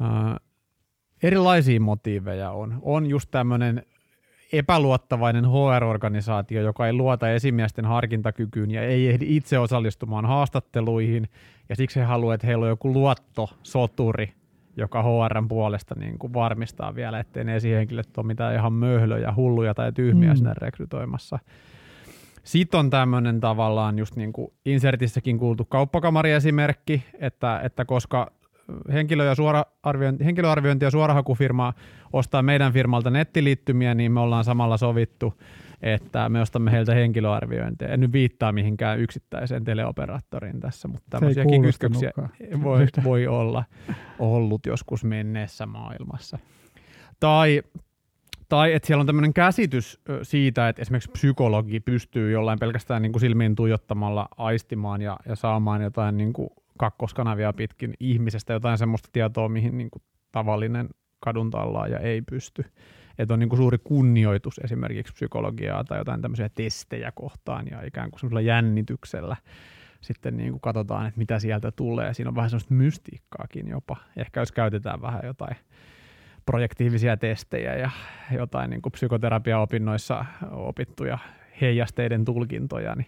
Uh, 0.00 0.36
erilaisia 1.22 1.80
motiiveja 1.80 2.50
on. 2.50 2.78
On 2.82 3.06
just 3.06 3.30
tämmöinen 3.30 3.82
epäluottavainen 4.52 5.44
HR-organisaatio, 5.44 6.62
joka 6.62 6.86
ei 6.86 6.92
luota 6.92 7.30
esimiesten 7.30 7.84
harkintakykyyn 7.84 8.70
ja 8.70 8.82
ei 8.82 9.08
ehdi 9.08 9.36
itse 9.36 9.58
osallistumaan 9.58 10.26
haastatteluihin, 10.26 11.28
ja 11.68 11.76
siksi 11.76 12.00
he 12.00 12.04
haluavat, 12.04 12.34
että 12.34 12.46
heillä 12.46 12.62
on 12.62 12.68
joku 12.68 12.92
luottosoturi, 12.92 14.32
joka 14.76 15.02
HRn 15.02 15.48
puolesta 15.48 15.94
niin 15.98 16.18
kuin 16.18 16.32
varmistaa 16.32 16.94
vielä, 16.94 17.20
ettei 17.20 17.44
ne 17.44 17.56
esihenkilöt 17.56 18.18
ole 18.18 18.26
mitään 18.26 18.54
ihan 18.54 18.72
möhlöjä, 18.72 19.34
hulluja 19.36 19.74
tai 19.74 19.92
tyhmiä 19.92 20.30
mm. 20.30 20.36
sinne 20.36 20.54
rekrytoimassa. 20.54 21.38
Sitten 22.44 22.80
on 22.80 22.90
tämmöinen 22.90 23.40
tavallaan 23.40 23.98
just 23.98 24.16
niin 24.16 24.32
kuin 24.32 24.52
Insertissäkin 24.64 25.38
kuultu 25.38 25.64
kauppakamariesimerkki, 25.64 27.04
että, 27.18 27.60
että 27.60 27.84
koska 27.84 28.32
henkilö- 28.92 29.24
ja 29.24 29.34
suora-arviointi, 29.34 30.24
henkilöarviointi 30.24 30.84
ja 30.84 30.90
suorahakufirma 30.90 31.72
ostaa 32.12 32.42
meidän 32.42 32.72
firmalta 32.72 33.10
nettiliittymiä, 33.10 33.94
niin 33.94 34.12
me 34.12 34.20
ollaan 34.20 34.44
samalla 34.44 34.76
sovittu, 34.76 35.34
että 35.82 36.28
me 36.28 36.40
ostamme 36.40 36.72
heiltä 36.72 36.94
henkilöarviointeja. 36.94 37.92
En 37.92 38.00
nyt 38.00 38.12
viittaa 38.12 38.52
mihinkään 38.52 39.00
yksittäiseen 39.00 39.64
teleoperaattoriin 39.64 40.60
tässä, 40.60 40.88
mutta 40.88 41.06
tämmöisiäkin 41.10 41.62
kytköksiä 41.62 42.10
voi, 42.62 42.86
voi 43.04 43.26
olla 43.26 43.64
ollut 44.18 44.66
joskus 44.66 45.04
menneessä 45.04 45.66
maailmassa. 45.66 46.38
Tai 47.20 47.62
tai 48.48 48.72
että 48.72 48.86
siellä 48.86 49.00
on 49.00 49.06
tämmöinen 49.06 49.34
käsitys 49.34 50.00
siitä, 50.22 50.68
että 50.68 50.82
esimerkiksi 50.82 51.10
psykologi 51.10 51.80
pystyy 51.80 52.30
jollain 52.30 52.58
pelkästään 52.58 53.02
niin 53.02 53.12
kuin 53.12 53.20
silmiin 53.20 53.54
tuijottamalla 53.54 54.28
aistimaan 54.36 55.02
ja, 55.02 55.16
ja 55.28 55.36
saamaan 55.36 55.82
jotain 55.82 56.16
niin 56.16 56.32
kuin 56.32 56.48
kakkoskanavia 56.76 57.52
pitkin 57.52 57.94
ihmisestä 58.00 58.52
jotain 58.52 58.78
semmoista 58.78 59.08
tietoa, 59.12 59.48
mihin 59.48 59.78
niin 59.78 59.90
kuin 59.90 60.02
tavallinen 60.32 60.88
ja 61.90 61.98
ei 61.98 62.22
pysty. 62.22 62.64
Että 63.18 63.34
on 63.34 63.40
niin 63.40 63.48
kuin 63.48 63.58
suuri 63.58 63.78
kunnioitus 63.78 64.60
esimerkiksi 64.64 65.12
psykologiaa 65.12 65.84
tai 65.84 65.98
jotain 65.98 66.22
tämmöisiä 66.22 66.48
testejä 66.54 67.12
kohtaan 67.14 67.66
ja 67.70 67.82
ikään 67.82 68.10
kuin 68.10 68.20
semmoisella 68.20 68.40
jännityksellä 68.40 69.36
sitten 70.00 70.36
niin 70.36 70.50
kuin 70.50 70.60
katsotaan, 70.60 71.06
että 71.06 71.18
mitä 71.18 71.38
sieltä 71.38 71.72
tulee. 71.72 72.14
Siinä 72.14 72.28
on 72.28 72.34
vähän 72.34 72.50
semmoista 72.50 72.74
mystiikkaakin 72.74 73.68
jopa. 73.68 73.96
Ehkä 74.16 74.40
jos 74.40 74.52
käytetään 74.52 75.02
vähän 75.02 75.20
jotain 75.24 75.56
projektiivisia 76.46 77.16
testejä 77.16 77.76
ja 77.76 77.90
jotain 78.30 78.70
niin 78.70 78.82
kuin 78.82 78.92
psykoterapiaopinnoissa 78.92 80.24
opittuja 80.50 81.18
heijasteiden 81.60 82.24
tulkintoja, 82.24 82.94
niin 82.94 83.06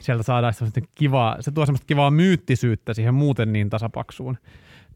sieltä 0.00 0.22
saadaan 0.22 0.54
kivaa, 0.94 1.36
se 1.40 1.50
tuo 1.50 1.66
semmoista 1.66 1.86
kivaa 1.86 2.10
myyttisyyttä 2.10 2.94
siihen 2.94 3.14
muuten 3.14 3.52
niin 3.52 3.70
tasapaksuun 3.70 4.38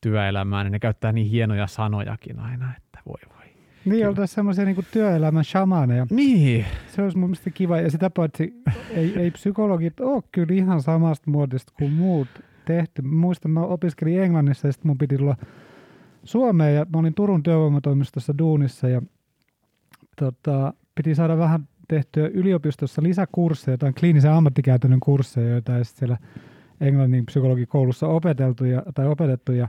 työelämään, 0.00 0.66
niin 0.66 0.72
ne 0.72 0.78
käyttää 0.78 1.12
niin 1.12 1.26
hienoja 1.26 1.66
sanojakin 1.66 2.38
aina, 2.38 2.74
että 2.76 3.00
voi 3.06 3.20
voi. 3.37 3.38
Niin, 3.84 4.08
oltaisiin 4.08 4.34
semmoisia 4.34 4.64
niin 4.64 4.87
työelämän 4.92 5.44
shamaneja. 5.44 6.06
Niin. 6.11 6.66
Se 6.87 7.02
olisi 7.02 7.18
mun 7.18 7.30
mielestä 7.30 7.50
kiva. 7.50 7.80
Ja 7.80 7.90
sitä 7.90 8.11
paitsi 8.11 8.62
ei, 8.90 9.18
ei 9.18 9.30
psykologit 9.30 10.00
ole 10.00 10.22
kyllä 10.32 10.54
ihan 10.54 10.82
samasta 10.82 11.30
muodista 11.30 11.72
kuin 11.78 11.92
muut 11.92 12.28
tehty. 12.64 13.02
Muistan, 13.02 13.50
mä 13.50 13.61
opiskelin 13.61 14.22
Englannissa 14.22 14.68
ja 14.68 14.72
sitten 14.72 14.88
mun 14.88 14.98
piti 14.98 15.16
tulla 15.16 15.37
Suomeen 16.24 16.74
ja 16.74 16.87
mä 16.92 16.98
olin 16.98 17.14
Turun 17.14 17.42
työvoimatoimistossa 17.42 18.38
duunissa 18.38 18.88
ja 18.88 19.02
tota, 20.16 20.74
piti 20.94 21.14
saada 21.14 21.38
vähän 21.38 21.68
tehtyä 21.88 22.29
yliopistossa 22.29 23.03
lisäkursseja, 23.03 23.72
jotain 23.72 23.94
kliinisen 23.94 24.33
ammattikäytännön 24.33 25.01
kursseja, 25.01 25.48
joita 25.48 25.79
ei 25.79 25.85
siellä 25.85 26.16
englannin 26.81 27.27
psykologikoulussa 27.27 28.07
opeteltu 28.07 28.64
ja, 28.64 28.83
tai 28.94 29.07
opetettu. 29.07 29.53
Ja 29.53 29.68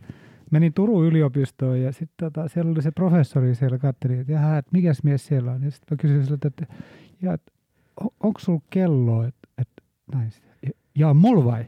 menin 0.52 0.74
Turun 0.74 1.06
yliopistoon 1.06 1.82
ja 1.82 1.92
sitten 1.92 2.32
tota, 2.32 2.48
siellä 2.48 2.72
oli 2.72 2.82
se 2.82 2.92
professori 2.92 3.56
siellä 3.56 3.78
katteli, 3.78 4.14
että 4.14 4.32
jaha, 4.32 4.58
että 4.58 4.72
mikäs 4.74 5.04
mies 5.04 5.26
siellä 5.26 5.52
on. 5.52 5.64
Ja 5.64 5.72
sitten 5.72 5.98
kysyin 5.98 6.26
siltä, 6.26 6.48
että, 6.48 6.66
ja, 7.22 7.34
että 7.34 7.52
on, 8.02 8.10
onko 8.20 8.40
sulla 8.40 8.62
kello? 8.70 9.24
Että, 9.24 9.48
että 9.58 9.84
näin. 10.16 10.32
Ja, 10.64 10.70
ja 10.96 11.14
mulla 11.14 11.46
vai? 11.46 11.66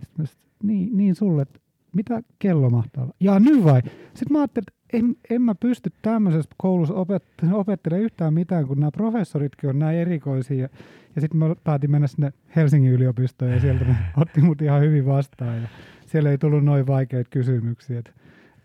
Sitten 0.00 0.16
mä 0.18 0.26
sit, 0.26 0.38
niin, 0.62 0.96
niin 0.96 1.14
sulle, 1.14 1.42
että 1.42 1.60
mitä 1.92 2.22
kello 2.38 2.70
mahtaa 2.70 3.02
olla? 3.02 3.14
Ja 3.20 3.40
nyt 3.40 3.64
vai? 3.64 3.82
Sitten 4.14 4.32
mä 4.32 4.38
ajattelin, 4.38 4.66
en, 4.94 5.16
en 5.30 5.42
mä 5.42 5.54
pysty 5.54 5.92
tämmöisessä 6.02 6.50
koulussa 6.56 6.94
opet- 6.94 7.52
opettelemaan 7.52 8.04
yhtään 8.04 8.34
mitään, 8.34 8.66
kun 8.66 8.80
nämä 8.80 8.90
professoritkin 8.90 9.70
on 9.70 9.78
näin 9.78 9.98
erikoisia. 9.98 10.56
Ja, 10.56 10.68
ja 11.14 11.20
sitten 11.20 11.38
mä 11.38 11.56
päätin 11.64 11.90
mennä 11.90 12.06
sinne 12.06 12.32
Helsingin 12.56 12.92
yliopistoon 12.92 13.50
ja 13.50 13.60
sieltä 13.60 13.84
ne 13.84 13.96
otti 14.22 14.40
mut 14.40 14.62
ihan 14.62 14.80
hyvin 14.80 15.06
vastaan. 15.06 15.62
Ja 15.62 15.68
siellä 16.06 16.30
ei 16.30 16.38
tullut 16.38 16.64
noin 16.64 16.86
vaikeita 16.86 17.30
kysymyksiä, 17.30 17.98
että 17.98 18.12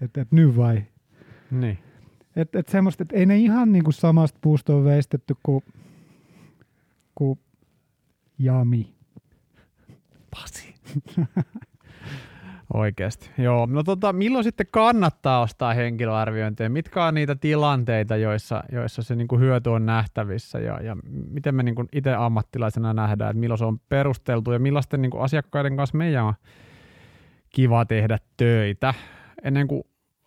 et, 0.02 0.18
et 0.18 0.32
nyt 0.32 0.58
vai? 0.58 0.84
Niin. 1.52 1.78
Että 2.36 2.60
et 2.60 2.68
semmoista, 2.68 3.04
että 3.04 3.16
ei 3.16 3.26
ne 3.26 3.38
ihan 3.38 3.72
niinku 3.72 3.92
samasta 3.92 4.40
puusta 4.42 4.76
ole 4.76 4.84
veistetty 4.84 5.36
kuin, 5.44 5.64
kuin 7.16 7.40
Jami. 8.40 8.94
Pasi. 10.32 10.76
Oikeasti. 12.74 13.30
Joo. 13.38 13.66
No 13.66 13.84
tota, 13.84 14.14
milloin 14.14 14.44
sitten 14.44 14.68
kannattaa 14.72 15.42
ostaa 15.42 15.74
henkilöarviointeja? 15.74 16.70
Mitkä 16.70 17.06
on 17.06 17.14
niitä 17.14 17.36
tilanteita, 17.36 18.16
joissa, 18.16 18.64
joissa 18.72 19.04
se 19.04 19.16
niinku 19.16 19.38
hyöty 19.38 19.70
on 19.70 19.86
nähtävissä 19.86 20.60
ja, 20.60 20.82
ja 20.82 20.98
miten 21.30 21.56
me 21.56 21.64
niinku 21.64 21.86
itse 21.94 22.14
ammattilaisena 22.14 22.94
nähdään, 22.94 23.30
että 23.30 23.40
milloin 23.40 23.58
se 23.58 23.66
on 23.66 23.80
perusteltu 23.90 24.52
ja 24.52 24.60
millaisten 24.60 25.02
niinku 25.02 25.20
asiakkaiden 25.20 25.78
kanssa 25.78 25.98
meidän 25.98 26.26
on 26.26 26.34
kiva 27.50 27.86
tehdä 27.86 28.18
töitä. 28.38 28.94
Ennen 29.44 29.68
kuin 29.68 29.84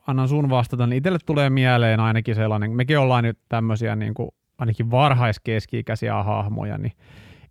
annan 0.06 0.28
sun 0.28 0.50
vastata, 0.50 0.86
niin 0.86 0.98
itselle 0.98 1.18
tulee 1.26 1.50
mieleen 1.50 2.00
ainakin 2.00 2.34
sellainen, 2.34 2.70
mekin 2.70 2.98
ollaan 2.98 3.24
nyt 3.24 3.38
tämmöisiä 3.48 3.96
niin 3.96 4.14
kuin 4.14 4.28
ainakin 4.58 4.90
varhaiskeski-ikäisiä 4.90 6.22
hahmoja, 6.22 6.78
niin 6.78 6.92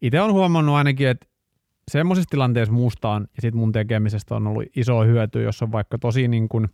itse 0.01 0.21
on 0.21 0.33
huomannut 0.33 0.75
ainakin, 0.75 1.07
että 1.07 1.27
semmoisessa 1.91 2.29
tilanteessa 2.29 2.73
mustaan 2.73 3.27
ja 3.35 3.41
sit 3.41 3.55
mun 3.55 3.71
tekemisestä 3.71 4.35
on 4.35 4.47
ollut 4.47 4.63
iso 4.75 5.03
hyöty, 5.03 5.43
jos 5.43 5.61
on 5.61 5.71
vaikka 5.71 5.97
tosi 5.97 6.27
niin 6.27 6.49
kuin 6.49 6.67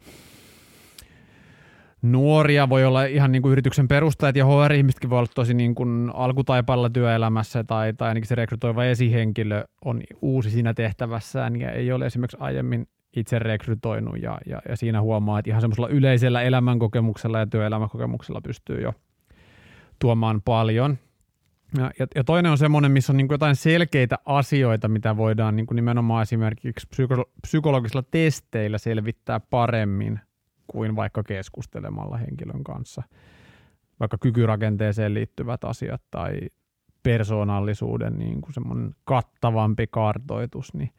nuoria, 2.02 2.70
voi 2.70 2.86
olla 2.86 3.06
ihan 3.06 3.32
niin 3.32 3.42
kuin 3.42 3.52
yrityksen 3.52 3.88
perustajat 3.88 4.36
ja 4.36 4.46
HR-ihmisetkin 4.46 5.10
voi 5.10 5.20
olla 5.20 5.32
tosi 5.36 5.54
niin 5.54 5.76
kuin 5.76 6.12
alkutaipalla 6.14 6.90
työelämässä 6.90 7.64
tai, 7.64 7.94
tai 7.94 8.08
ainakin 8.08 8.28
se 8.28 8.36
rekrytoiva 8.36 8.86
esihenkilö 8.86 9.64
on 9.86 10.02
uusi 10.22 10.50
siinä 10.50 10.74
tehtävässään 10.74 11.60
ja 11.60 11.72
ei 11.72 11.92
ole 11.92 12.06
esimerkiksi 12.06 12.38
aiemmin 12.40 12.88
itse 13.16 13.40
rekrytoinut 13.40 14.22
ja, 14.22 14.38
ja, 14.46 14.62
ja 14.70 14.78
siinä 14.78 15.02
huomaa, 15.02 15.40
että 15.40 15.52
ihan 15.52 15.62
semmoisella 15.62 15.88
yleisellä 15.90 16.42
elämänkokemuksella 16.42 17.40
ja 17.40 17.48
työelämäkokemuksella 17.48 18.42
pystyy 18.42 18.82
jo 18.82 18.94
tuomaan 20.00 20.42
paljon. 20.42 20.98
Ja, 21.78 21.92
ja, 22.00 22.08
ja 22.16 22.24
toinen 22.24 22.52
on 22.52 22.58
semmoinen, 22.58 22.92
missä 22.92 23.14
on 23.14 23.18
niin 23.18 23.28
jotain 23.32 23.56
selkeitä 23.56 24.18
asioita, 24.26 24.88
mitä 24.88 25.18
voidaan 25.18 25.56
niin 25.56 25.68
nimenomaan 25.74 26.22
esimerkiksi 26.22 26.88
psyko- 26.90 27.32
psykologisilla 27.42 28.04
testeillä 28.12 28.78
selvittää 28.78 29.40
paremmin 29.40 30.20
kuin 30.68 30.96
vaikka 30.96 31.24
keskustelemalla 31.24 32.18
henkilön 32.18 32.64
kanssa. 32.64 33.04
Vaikka 34.00 34.18
kykyrakenteeseen 34.18 35.14
liittyvät 35.14 35.64
asiat 35.64 36.02
tai 36.12 36.40
persoonallisuuden 37.04 38.18
niin 38.18 38.42
kuin 38.42 38.96
kattavampi 39.04 39.88
kartoitus, 39.88 40.74
niin 40.74 40.90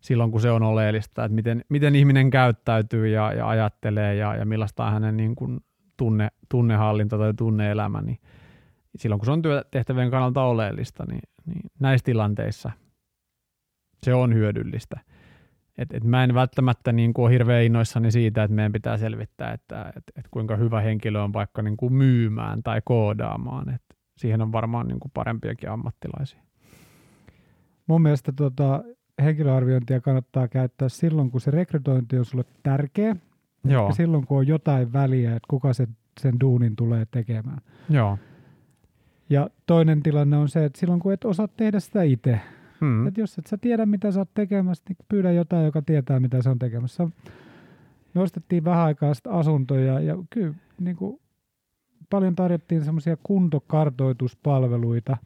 silloin 0.00 0.30
kun 0.30 0.40
se 0.40 0.50
on 0.50 0.62
oleellista, 0.62 1.24
että 1.24 1.34
miten, 1.34 1.64
miten 1.68 1.94
ihminen 1.94 2.30
käyttäytyy 2.30 3.08
ja, 3.08 3.32
ja 3.32 3.48
ajattelee 3.48 4.14
ja, 4.14 4.36
ja 4.36 4.46
millaista 4.46 4.84
on 4.84 4.92
hänen 4.92 5.16
niin 5.16 5.34
kuin 5.34 5.60
tunne, 5.96 6.28
tunnehallinta 6.48 7.18
tai 7.18 7.34
tunneelämä, 7.34 8.02
niin 8.02 8.18
silloin 8.98 9.18
kun 9.18 9.26
se 9.26 9.32
on 9.32 9.42
työtehtävien 9.42 10.10
kannalta 10.10 10.42
oleellista, 10.42 11.04
niin, 11.08 11.22
niin 11.46 11.70
näissä 11.80 12.04
tilanteissa 12.04 12.70
se 14.02 14.14
on 14.14 14.34
hyödyllistä. 14.34 15.00
Et, 15.78 15.94
et 15.94 16.04
mä 16.04 16.24
en 16.24 16.34
välttämättä 16.34 16.92
niin 16.92 17.14
kuin 17.14 17.24
ole 17.24 17.32
hirveän 17.32 17.64
innoissani 17.64 18.10
siitä, 18.10 18.42
että 18.42 18.54
meidän 18.54 18.72
pitää 18.72 18.96
selvittää, 18.96 19.52
että 19.52 19.92
et, 19.96 20.04
et 20.16 20.24
kuinka 20.30 20.56
hyvä 20.56 20.80
henkilö 20.80 21.22
on 21.22 21.32
vaikka 21.32 21.62
niin 21.62 21.76
kuin 21.76 21.92
myymään 21.92 22.62
tai 22.62 22.80
koodaamaan. 22.84 23.68
Et 23.68 23.82
siihen 24.16 24.42
on 24.42 24.52
varmaan 24.52 24.88
niin 24.88 25.00
kuin 25.00 25.10
parempiakin 25.14 25.70
ammattilaisia. 25.70 26.40
Mun 27.86 28.02
mielestä 28.02 28.32
tota, 28.32 28.84
henkilöarviointia 29.22 30.00
kannattaa 30.00 30.48
käyttää 30.48 30.88
silloin, 30.88 31.30
kun 31.30 31.40
se 31.40 31.50
rekrytointi 31.50 32.18
on 32.18 32.24
sulle 32.24 32.44
tärkeä. 32.62 33.16
Joo. 33.64 33.88
Ja 33.88 33.94
silloin, 33.94 34.26
kun 34.26 34.38
on 34.38 34.46
jotain 34.46 34.92
väliä, 34.92 35.36
että 35.36 35.46
kuka 35.48 35.72
sen, 35.72 35.88
sen 36.20 36.40
duunin 36.40 36.76
tulee 36.76 37.06
tekemään. 37.10 37.58
Joo. 37.90 38.18
Ja 39.30 39.50
toinen 39.66 40.02
tilanne 40.02 40.36
on 40.36 40.48
se, 40.48 40.64
että 40.64 40.80
silloin 40.80 41.00
kun 41.00 41.12
et 41.12 41.24
osaa 41.24 41.48
tehdä 41.48 41.80
sitä 41.80 42.02
itse, 42.02 42.40
hmm. 42.80 43.06
että 43.06 43.20
jos 43.20 43.38
et 43.38 43.46
sä 43.46 43.56
tiedä 43.56 43.86
mitä 43.86 44.12
sä 44.12 44.20
oot 44.20 44.34
tekemässä, 44.34 44.84
niin 44.88 44.96
pyydä 45.08 45.32
jotain, 45.32 45.64
joka 45.64 45.82
tietää 45.82 46.20
mitä 46.20 46.42
se 46.42 46.50
on 46.50 46.58
tekemässä. 46.58 47.08
Me 48.14 48.20
ostettiin 48.20 48.64
vähän 48.64 48.84
aikaa 48.84 49.12
asuntoja 49.28 50.00
ja 50.00 50.16
kyllä 50.30 50.54
niin 50.80 50.96
kuin, 50.96 51.20
paljon 52.10 52.34
tarjottiin 52.34 52.84
semmoisia 52.84 53.16
kuntokartoituspalveluita, 53.22 55.16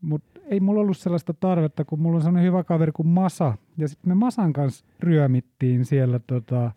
mutta 0.00 0.40
ei 0.44 0.60
mulla 0.60 0.80
ollut 0.80 0.96
sellaista 0.96 1.34
tarvetta, 1.34 1.84
kun 1.84 2.00
mulla 2.00 2.16
on 2.16 2.22
sellainen 2.22 2.46
hyvä 2.46 2.64
kaveri 2.64 2.92
kuin 2.92 3.06
Masa. 3.06 3.54
Ja 3.76 3.88
sitten 3.88 4.10
me 4.10 4.14
Masan 4.14 4.52
kanssa 4.52 4.84
ryömittiin 5.00 5.84
siellä, 5.84 6.18
tota, 6.18 6.70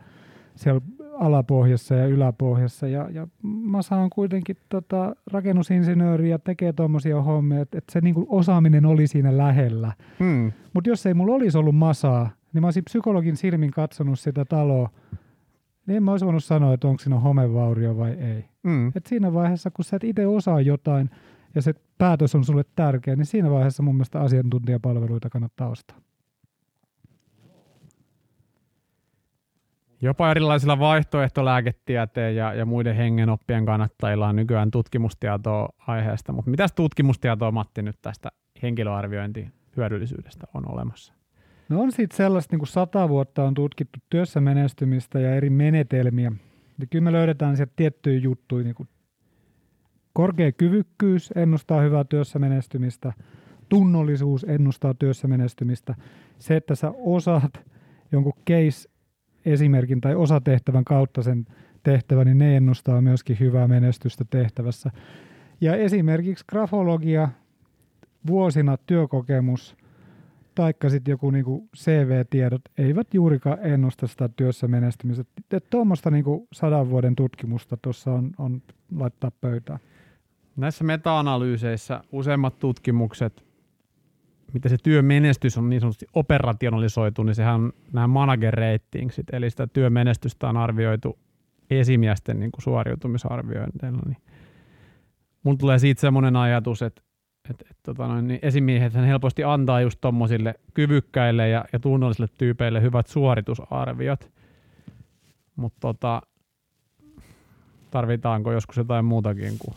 siellä 0.55 0.81
alapohjassa 1.19 1.95
ja 1.95 2.05
yläpohjassa. 2.07 2.87
Ja, 2.87 3.09
ja 3.13 3.27
Masa 3.43 3.95
on 3.95 4.09
kuitenkin 4.09 4.57
tota, 4.69 5.15
rakennusinsinööri 5.31 6.29
ja 6.29 6.39
tekee 6.39 6.73
tuommoisia 6.73 7.21
hommia, 7.21 7.61
että, 7.61 7.77
että 7.77 7.91
se 7.93 8.01
niinku 8.01 8.25
osaaminen 8.29 8.85
oli 8.85 9.07
siinä 9.07 9.37
lähellä. 9.37 9.93
Hmm. 10.19 10.51
Mutta 10.73 10.89
jos 10.89 11.05
ei 11.05 11.13
mulla 11.13 11.35
olisi 11.35 11.57
ollut 11.57 11.75
Masaa, 11.75 12.29
niin 12.53 12.61
mä 12.61 12.67
olisin 12.67 12.83
psykologin 12.83 13.37
silmin 13.37 13.71
katsonut 13.71 14.19
sitä 14.19 14.45
taloa, 14.45 14.89
niin 15.87 15.97
en 15.97 16.03
mä 16.03 16.11
olisi 16.11 16.25
voinut 16.25 16.43
sanoa, 16.43 16.73
että 16.73 16.87
onko 16.87 16.99
siinä 16.99 17.19
homevaurio 17.19 17.97
vai 17.97 18.11
ei. 18.11 18.45
Hmm. 18.67 18.91
Et 18.95 19.05
siinä 19.05 19.33
vaiheessa, 19.33 19.71
kun 19.71 19.85
sä 19.85 19.95
et 19.95 20.03
itse 20.03 20.27
osaa 20.27 20.61
jotain 20.61 21.09
ja 21.55 21.61
se 21.61 21.73
päätös 21.97 22.35
on 22.35 22.43
sulle 22.45 22.63
tärkeä, 22.75 23.15
niin 23.15 23.25
siinä 23.25 23.51
vaiheessa 23.51 23.83
mun 23.83 23.95
mielestä 23.95 24.19
asiantuntijapalveluita 24.19 25.29
kannattaa 25.29 25.69
ostaa. 25.69 25.97
Jopa 30.01 30.31
erilaisilla 30.31 30.79
vaihtoehtolääketieteen 30.79 32.35
ja, 32.35 32.53
ja 32.53 32.65
muiden 32.65 32.95
hengenoppien 32.95 33.65
kannattajilla 33.65 34.27
on 34.27 34.35
nykyään 34.35 34.71
tutkimustietoa 34.71 35.69
aiheesta, 35.87 36.33
mutta 36.33 36.51
mitäs 36.51 36.73
tutkimustietoa 36.73 37.51
Matti 37.51 37.81
nyt 37.81 37.97
tästä 38.01 38.29
henkilöarviointi 38.63 39.47
hyödyllisyydestä 39.77 40.47
on 40.53 40.71
olemassa? 40.71 41.13
No 41.69 41.81
on 41.81 41.91
siitä 41.91 42.15
sellaista, 42.15 42.53
niin 42.53 42.59
kuin 42.59 42.67
sata 42.67 43.09
vuotta 43.09 43.43
on 43.43 43.53
tutkittu 43.53 43.99
työssä 44.09 44.41
menestymistä 44.41 45.19
ja 45.19 45.35
eri 45.35 45.49
menetelmiä. 45.49 46.31
Ja 46.79 46.87
kyllä 46.89 47.03
me 47.03 47.11
löydetään 47.11 47.57
sieltä 47.57 47.73
tiettyjä 47.75 48.19
juttuja, 48.19 48.63
niin 48.63 48.75
kuin 48.75 48.89
korkea 50.13 50.51
kyvykkyys 50.51 51.33
ennustaa 51.35 51.81
hyvää 51.81 52.03
työssä 52.03 52.39
menestymistä, 52.39 53.13
tunnollisuus 53.69 54.45
ennustaa 54.49 54.93
työssä 54.93 55.27
menestymistä, 55.27 55.95
se, 56.37 56.55
että 56.55 56.75
sä 56.75 56.93
osaat 56.97 57.65
jonkun 58.11 58.33
case 58.49 58.89
esimerkin 59.51 60.01
tai 60.01 60.15
osatehtävän 60.15 60.85
kautta 60.85 61.21
sen 61.21 61.45
tehtävän, 61.83 62.25
niin 62.25 62.37
ne 62.37 62.57
ennustaa 62.57 63.01
myöskin 63.01 63.39
hyvää 63.39 63.67
menestystä 63.67 64.25
tehtävässä. 64.29 64.91
Ja 65.61 65.75
esimerkiksi 65.75 66.45
grafologia, 66.49 67.29
vuosina 68.27 68.77
työkokemus, 68.77 69.75
taikka 70.55 70.89
sitten 70.89 71.11
joku 71.11 71.31
niinku 71.31 71.69
CV-tiedot 71.77 72.61
eivät 72.77 73.13
juurikaan 73.13 73.57
ennusta 73.61 74.07
sitä 74.07 74.29
työssä 74.29 74.67
menestymistä. 74.67 75.23
Tuommoista 75.69 76.11
niinku 76.11 76.47
sadan 76.53 76.89
vuoden 76.89 77.15
tutkimusta 77.15 77.77
tuossa 77.77 78.11
on, 78.11 78.31
on 78.37 78.61
laittaa 78.97 79.31
pöytään. 79.41 79.79
Näissä 80.55 80.83
meta-analyyseissä 80.83 82.01
useimmat 82.11 82.59
tutkimukset 82.59 83.46
miten 84.53 84.69
se 84.69 84.77
työmenestys 84.83 85.57
on 85.57 85.69
niin 85.69 85.81
sanotusti 85.81 86.05
operationalisoitu, 86.13 87.23
niin 87.23 87.35
sehän 87.35 87.55
on 87.55 87.73
nämä 87.93 88.07
manager 88.07 88.53
ratingsit, 88.53 89.33
eli 89.33 89.49
sitä 89.49 89.67
työmenestystä 89.67 90.49
on 90.49 90.57
arvioitu 90.57 91.19
esimiesten 91.69 92.39
niin 92.39 92.51
suoriutumisarviointeilla. 92.59 94.01
Niin 94.05 94.17
mun 95.43 95.57
tulee 95.57 95.79
siitä 95.79 96.01
semmoinen 96.01 96.35
ajatus, 96.35 96.81
että, 96.81 97.01
että, 97.49 97.65
että 97.71 97.83
tota 97.83 98.07
noin, 98.07 98.27
niin 98.27 98.39
esimiehet 98.41 98.93
helposti 98.93 99.43
antaa 99.43 99.81
just 99.81 100.01
tuommoisille 100.01 100.55
kyvykkäille 100.73 101.49
ja, 101.49 101.65
ja 101.73 101.79
tunnollisille 101.79 102.29
tyypeille 102.37 102.81
hyvät 102.81 103.07
suoritusarviot, 103.07 104.31
mutta 105.55 105.77
tota, 105.79 106.21
tarvitaanko 107.91 108.51
joskus 108.51 108.77
jotain 108.77 109.05
muutakin 109.05 109.53
kuin 109.59 109.75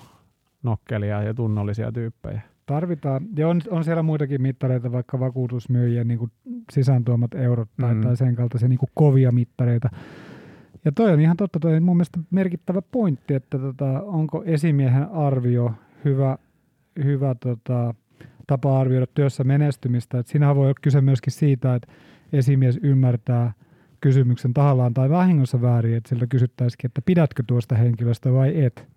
nokkelia 0.63 1.23
ja 1.23 1.35
tunnollisia 1.35 1.93
tyyppejä? 1.93 2.50
Tarvitaan, 2.71 3.27
ja 3.37 3.49
on, 3.49 3.61
on 3.71 3.85
siellä 3.85 4.03
muitakin 4.03 4.43
mittareita, 4.43 4.93
vaikka 4.93 5.21
vakuutusmyyjien 5.21 6.09
niin 6.09 6.19
kuin 6.19 6.31
sisääntuomat 6.73 7.35
eurot 7.35 7.69
tai, 7.81 7.95
mm. 7.95 8.01
tai 8.01 8.17
sen 8.17 8.37
kaltaisia 8.37 8.69
niin 8.69 8.79
kuin 8.79 8.91
kovia 8.95 9.33
mittareita. 9.33 9.89
Ja 10.85 10.93
toi 10.93 11.13
on 11.13 11.21
ihan 11.21 11.37
totta, 11.37 11.61
toi 11.61 11.77
on 11.77 11.83
mun 11.83 11.97
mielestä 11.97 12.21
merkittävä 12.31 12.83
pointti, 12.83 13.35
että 13.35 13.59
tota, 13.59 14.03
onko 14.03 14.43
esimiehen 14.47 15.11
arvio 15.11 15.75
hyvä, 16.05 16.39
hyvä 17.05 17.35
tota, 17.35 17.95
tapa 18.47 18.81
arvioida 18.81 19.07
työssä 19.07 19.45
menestymistä. 19.45 20.19
Et 20.19 20.27
siinähän 20.27 20.57
voi 20.57 20.65
olla 20.65 20.75
kyse 20.83 21.01
myöskin 21.01 21.33
siitä, 21.33 21.75
että 21.75 21.93
esimies 22.33 22.79
ymmärtää 22.83 23.53
kysymyksen 24.01 24.55
tahallaan 24.55 24.95
tai 24.95 25.11
vahingossa 25.11 25.63
väärin, 25.63 25.97
että 25.97 26.09
siltä 26.09 26.27
kysyttäisikin, 26.27 26.89
että 26.89 27.03
pidätkö 27.05 27.43
tuosta 27.47 27.75
henkilöstä 27.75 28.33
vai 28.33 28.65
et. 28.65 28.89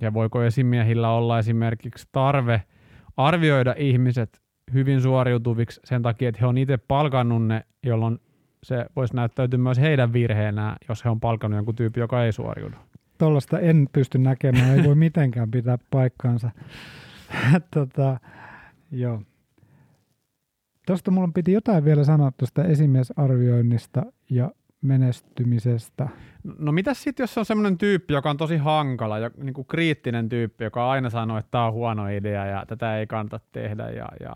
Ja 0.00 0.14
voiko 0.14 0.42
esimiehillä 0.42 1.10
olla 1.10 1.38
esimerkiksi 1.38 2.08
tarve– 2.12 2.62
arvioida 3.18 3.74
ihmiset 3.78 4.40
hyvin 4.72 5.00
suoriutuviksi 5.00 5.80
sen 5.84 6.02
takia, 6.02 6.28
että 6.28 6.38
he 6.40 6.46
on 6.46 6.58
itse 6.58 6.76
palkannut 6.76 7.46
ne, 7.46 7.64
jolloin 7.82 8.18
se 8.62 8.86
voisi 8.96 9.16
näyttäytyä 9.16 9.58
myös 9.58 9.78
heidän 9.78 10.12
virheenä, 10.12 10.76
jos 10.88 11.04
he 11.04 11.10
on 11.10 11.20
palkannut 11.20 11.58
jonkun 11.58 11.74
tyyppi, 11.74 12.00
joka 12.00 12.24
ei 12.24 12.32
suoriudu. 12.32 12.76
Tuollaista 13.18 13.58
en 13.58 13.88
pysty 13.92 14.18
näkemään, 14.18 14.78
ei 14.78 14.84
voi 14.84 14.94
mitenkään 15.08 15.50
pitää 15.50 15.78
paikkaansa. 15.90 16.50
tota, 17.74 18.20
joo. 18.90 19.22
Tuosta 20.86 21.10
mulla 21.10 21.28
piti 21.34 21.52
jotain 21.52 21.84
vielä 21.84 22.04
sanoa 22.04 22.32
tuosta 22.36 22.64
esimiesarvioinnista 22.64 24.02
ja 24.30 24.50
menestymisestä. 24.82 26.08
No 26.58 26.72
mitä 26.72 26.94
sitten, 26.94 27.22
jos 27.22 27.38
on 27.38 27.44
semmoinen 27.44 27.78
tyyppi, 27.78 28.14
joka 28.14 28.30
on 28.30 28.36
tosi 28.36 28.56
hankala, 28.56 29.18
ja 29.18 29.30
niin 29.36 29.54
kuin 29.54 29.66
kriittinen 29.66 30.28
tyyppi, 30.28 30.64
joka 30.64 30.90
aina 30.90 31.10
sanoo, 31.10 31.38
että 31.38 31.50
tämä 31.50 31.66
on 31.66 31.72
huono 31.72 32.08
idea 32.08 32.46
ja 32.46 32.64
tätä 32.66 32.98
ei 32.98 33.06
kannata 33.06 33.40
tehdä 33.52 33.90
ja, 33.90 34.08
ja 34.20 34.32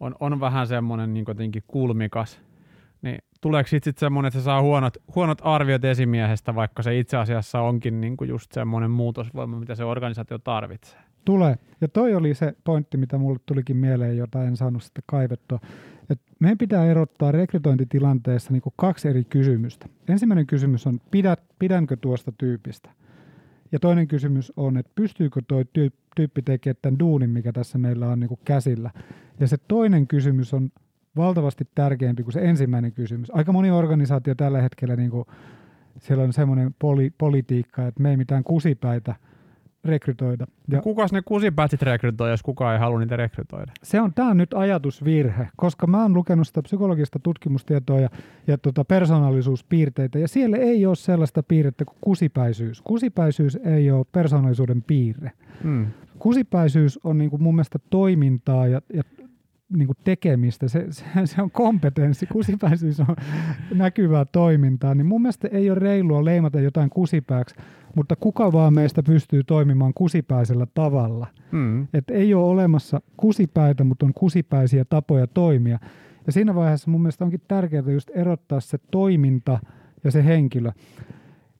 on, 0.00 0.14
on 0.20 0.40
vähän 0.40 0.66
semmoinen 0.66 1.14
niin 1.14 1.24
jotenkin 1.28 1.62
kulmikas, 1.66 2.40
niin 3.02 3.18
tuleeko 3.40 3.68
sitten 3.68 3.90
sit 3.90 3.98
semmoinen, 3.98 4.28
että 4.28 4.40
se 4.40 4.44
saa 4.44 4.62
huonot, 4.62 4.96
huonot 5.14 5.38
arviot 5.42 5.84
esimiehestä, 5.84 6.54
vaikka 6.54 6.82
se 6.82 6.98
itse 6.98 7.16
asiassa 7.16 7.60
onkin 7.60 8.00
niinku 8.00 8.24
just 8.24 8.52
semmoinen 8.52 8.90
muutosvoima, 8.90 9.60
mitä 9.60 9.74
se 9.74 9.84
organisaatio 9.84 10.38
tarvitsee? 10.38 11.00
Tulee. 11.24 11.56
Ja 11.80 11.88
toi 11.88 12.14
oli 12.14 12.34
se 12.34 12.54
pointti, 12.64 12.96
mitä 12.96 13.18
mulle 13.18 13.38
tulikin 13.46 13.76
mieleen, 13.76 14.16
jota 14.16 14.44
en 14.44 14.56
saanut 14.56 14.82
sitten 14.82 15.04
kaivettua. 15.06 15.60
Et 16.10 16.20
meidän 16.38 16.58
pitää 16.58 16.86
erottaa 16.86 17.32
rekrytointitilanteessa 17.32 18.52
niin 18.52 18.62
kaksi 18.76 19.08
eri 19.08 19.24
kysymystä. 19.24 19.86
Ensimmäinen 20.08 20.46
kysymys 20.46 20.86
on, 20.86 21.00
pidät, 21.10 21.40
pidänkö 21.58 21.96
tuosta 21.96 22.32
tyypistä? 22.32 22.90
Ja 23.72 23.78
toinen 23.78 24.08
kysymys 24.08 24.52
on, 24.56 24.76
että 24.76 24.92
pystyykö 24.94 25.40
tuo 25.48 25.64
tyyppi 26.16 26.42
tekemään 26.42 26.76
tämän 26.82 26.98
duunin, 26.98 27.30
mikä 27.30 27.52
tässä 27.52 27.78
meillä 27.78 28.08
on 28.08 28.20
niin 28.20 28.38
käsillä. 28.44 28.90
Ja 29.40 29.48
se 29.48 29.56
toinen 29.68 30.06
kysymys 30.06 30.54
on 30.54 30.70
valtavasti 31.16 31.68
tärkeämpi 31.74 32.22
kuin 32.22 32.32
se 32.32 32.40
ensimmäinen 32.40 32.92
kysymys. 32.92 33.30
Aika 33.30 33.52
moni 33.52 33.70
organisaatio 33.70 34.34
tällä 34.34 34.62
hetkellä, 34.62 34.96
niin 34.96 35.10
kuin, 35.10 35.24
siellä 35.98 36.24
on 36.24 36.32
semmoinen 36.32 36.74
poli, 36.78 37.10
politiikka, 37.18 37.86
että 37.86 38.02
me 38.02 38.10
ei 38.10 38.16
mitään 38.16 38.44
kusipäitä– 38.44 39.14
rekrytoida. 39.84 40.46
Ja 40.68 40.76
no 40.76 40.82
kuka 40.82 41.06
ne 41.12 41.22
kusipätsit 41.24 41.82
rekrytoi, 41.82 42.30
jos 42.30 42.42
kukaan 42.42 42.74
ei 42.74 42.80
halua 42.80 42.98
niitä 42.98 43.16
rekrytoida? 43.16 43.72
Se 43.82 44.00
on, 44.00 44.14
tämä 44.14 44.30
on 44.30 44.36
nyt 44.36 44.54
ajatusvirhe, 44.54 45.48
koska 45.56 45.86
mä 45.86 46.02
oon 46.02 46.14
lukenut 46.14 46.46
sitä 46.46 46.62
psykologista 46.62 47.18
tutkimustietoa 47.18 48.00
ja, 48.00 48.08
ja 48.46 48.58
tota 48.58 48.84
persoonallisuuspiirteitä, 48.84 50.18
ja 50.18 50.28
siellä 50.28 50.56
ei 50.56 50.86
ole 50.86 50.96
sellaista 50.96 51.42
piirrettä 51.42 51.84
kuin 51.84 51.98
kusipäisyys. 52.00 52.82
Kusipäisyys 52.82 53.58
ei 53.64 53.90
ole 53.90 54.06
persoonallisuuden 54.12 54.82
piirre. 54.82 55.32
Hmm. 55.62 55.86
Kusipäisyys 56.18 57.00
on 57.04 57.18
niin 57.18 57.30
kuin 57.30 57.42
mun 57.42 57.54
mielestä 57.54 57.78
toimintaa 57.90 58.66
ja, 58.66 58.80
ja 58.94 59.02
niin 59.76 59.86
kuin 59.86 59.96
tekemistä, 60.04 60.68
se, 60.68 60.86
se, 60.90 61.04
se 61.24 61.42
on 61.42 61.50
kompetenssi, 61.50 62.26
kusipäisyys 62.26 63.00
on 63.00 63.16
näkyvää 63.74 64.24
toimintaa, 64.24 64.94
niin 64.94 65.06
mun 65.06 65.22
mielestä 65.22 65.48
ei 65.48 65.70
ole 65.70 65.78
reilua 65.78 66.24
leimata 66.24 66.60
jotain 66.60 66.90
kusipääksi, 66.90 67.54
mutta 67.94 68.16
kuka 68.16 68.52
vaan 68.52 68.74
meistä 68.74 69.02
pystyy 69.02 69.44
toimimaan 69.44 69.94
kusipäisellä 69.94 70.66
tavalla. 70.74 71.26
Mm. 71.52 71.88
Et 71.94 72.10
ei 72.10 72.34
ole 72.34 72.44
olemassa 72.44 73.00
kusipäitä, 73.16 73.84
mutta 73.84 74.06
on 74.06 74.14
kusipäisiä 74.14 74.84
tapoja 74.84 75.26
toimia. 75.26 75.78
Ja 76.26 76.32
siinä 76.32 76.54
vaiheessa 76.54 76.90
mun 76.90 77.02
mielestä 77.02 77.24
onkin 77.24 77.40
tärkeää 77.48 77.92
just 77.92 78.10
erottaa 78.14 78.60
se 78.60 78.78
toiminta 78.90 79.58
ja 80.04 80.10
se 80.10 80.24
henkilö. 80.24 80.72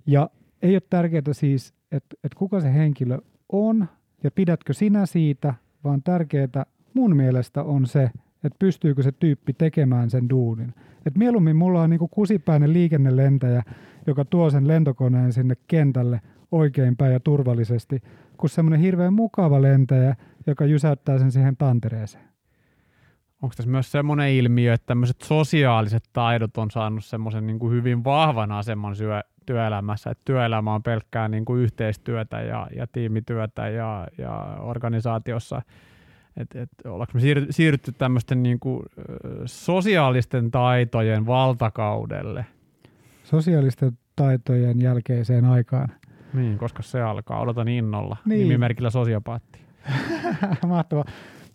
Ja 0.07 0.31
ei 0.63 0.75
ole 0.75 0.83
tärkeää 0.91 1.23
siis, 1.33 1.75
että, 1.93 2.17
että 2.25 2.39
kuka 2.39 2.61
se 2.61 2.75
henkilö 2.75 3.19
on 3.49 3.87
ja 4.25 4.31
pidätkö 4.31 4.73
sinä 4.73 5.07
siitä, 5.07 5.55
vaan 5.85 6.03
tärkeää 6.03 6.67
mun 6.95 7.17
mielestä 7.17 7.63
on 7.63 7.87
se, 7.87 8.11
että 8.45 8.57
pystyykö 8.59 9.03
se 9.03 9.13
tyyppi 9.13 9.53
tekemään 9.53 10.11
sen 10.11 10.29
duunin. 10.31 10.75
Et 11.07 11.19
mieluummin 11.19 11.57
mulla 11.57 11.83
on 11.83 11.91
niinku 11.91 12.09
kusipäinen 12.09 12.73
liikennelentäjä, 12.73 13.63
joka 14.07 14.25
tuo 14.25 14.51
sen 14.51 14.69
lentokoneen 14.69 15.33
sinne 15.33 15.55
kentälle 15.69 16.21
oikeinpäin 16.53 17.13
ja 17.13 17.21
turvallisesti, 17.21 18.03
kuin 18.37 18.51
semmoinen 18.51 18.81
hirveän 18.81 19.13
mukava 19.13 19.63
lentäjä, 19.63 20.17
joka 20.47 20.65
jysäyttää 20.65 21.19
sen 21.19 21.33
siihen 21.33 21.57
tantereeseen. 21.57 22.29
Onko 23.43 23.55
tässä 23.57 23.71
myös 23.71 23.93
semmoinen 23.93 24.31
ilmiö, 24.31 24.75
että 24.75 24.87
tämmöiset 24.87 25.21
sosiaaliset 25.23 26.03
taidot 26.13 26.59
on 26.59 26.71
saanut 26.71 27.05
semmoisen 27.05 27.47
niin 27.47 27.59
kuin 27.59 27.73
hyvin 27.73 28.05
vahvan 28.05 28.53
aseman 28.53 28.97
syö, 28.97 29.21
työelämässä, 29.47 30.11
että 30.11 30.23
työelämä 30.25 30.75
on 30.75 30.83
pelkkää 30.83 31.29
niin 31.29 31.45
kuin 31.45 31.63
yhteistyötä 31.63 32.41
ja, 32.41 32.69
ja 32.77 32.87
tiimityötä 32.87 33.69
ja, 33.69 34.07
ja 34.19 34.57
organisaatiossa– 34.61 35.63
että 36.39 36.63
et, 36.63 36.71
ollaanko 36.85 37.11
me 37.15 37.21
siir, 37.21 37.47
siirrytty 37.51 37.93
tämmöisten 37.93 38.43
niin 38.43 38.61
kuin, 38.61 38.83
sosiaalisten 39.47 40.51
taitojen 40.51 41.27
valtakaudelle? 41.27 42.47
Sosiaalisten 43.25 43.99
taitojen 44.17 44.81
jälkeiseen 44.81 45.45
aikaan. 45.45 45.89
Niin, 46.35 46.59
koska 46.59 46.83
se 46.83 47.03
alkaa. 47.03 47.41
Odotan 47.41 47.69
innolla. 47.69 48.17
Niin. 48.25 48.41
Nimimerkillä 48.41 48.91
sosiopaatti. 48.91 49.59
Mahtavaa. 50.67 51.05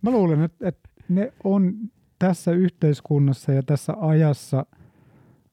Mä 0.02 0.12
luulen, 0.12 0.42
että, 0.42 0.68
että 0.68 0.90
ne 1.10 1.34
on 1.44 1.74
tässä 2.20 2.52
yhteiskunnassa 2.52 3.52
ja 3.52 3.64
tässä 3.64 3.94
ajassa– 4.00 4.66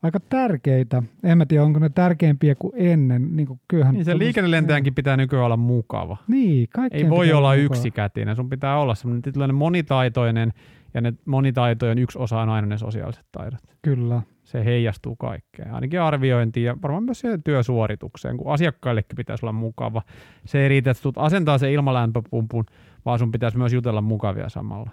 aika 0.03 0.21
tärkeitä. 0.21 1.03
En 1.23 1.39
mä 1.39 1.47
tiedä, 1.47 1.65
onko 1.65 1.79
ne 1.79 1.89
tärkeimpiä 1.89 2.55
kuin 2.55 2.73
ennen. 2.77 3.37
Niin, 3.37 3.47
kuin 3.47 3.61
kyllähän 3.69 3.95
niin 3.95 4.05
se 4.05 4.19
liikennelentäjänkin 4.19 4.95
pitää 4.95 5.17
nykyään 5.17 5.45
olla 5.45 5.57
mukava. 5.57 6.17
Niin, 6.29 6.69
Ei 6.91 7.11
voi 7.11 7.33
olla 7.33 7.49
mukava. 7.57 7.63
yksikätinen. 7.65 8.37
Sun 8.37 8.51
pitää 8.51 8.79
olla 8.79 8.95
semmoinen 8.95 9.55
monitaitoinen, 9.55 10.53
ja 10.95 11.01
ne 11.01 11.13
monitaitojen 11.25 11.99
yksi 11.99 12.19
osa 12.19 12.41
on 12.41 12.49
aina 12.49 12.67
ne 12.67 12.79
sosiaaliset 12.79 13.27
taidot. 13.33 13.61
Kyllä. 13.83 14.23
Se 14.45 14.65
heijastuu 14.65 15.17
kaikkeen, 15.17 15.75
ainakin 15.75 16.01
arviointiin 16.01 16.67
ja 16.67 16.77
varmaan 16.83 17.05
myös 17.05 17.21
siihen 17.21 17.43
työsuoritukseen, 17.43 18.37
kun 18.37 18.53
asiakkaillekin 18.53 19.17
pitäisi 19.17 19.47
olla 19.47 19.53
mukava. 19.53 20.03
Se 20.45 20.63
ei 20.63 20.69
riitä, 20.69 20.91
että 20.91 21.09
asentaa 21.17 21.59
se 21.59 21.73
ilmalämpöpumpun, 21.73 22.65
vaan 23.05 23.19
sun 23.19 23.33
pitäisi 23.33 23.59
myös 23.59 23.73
jutella 23.73 24.01
mukavia 24.01 24.49
samalla 24.49 24.91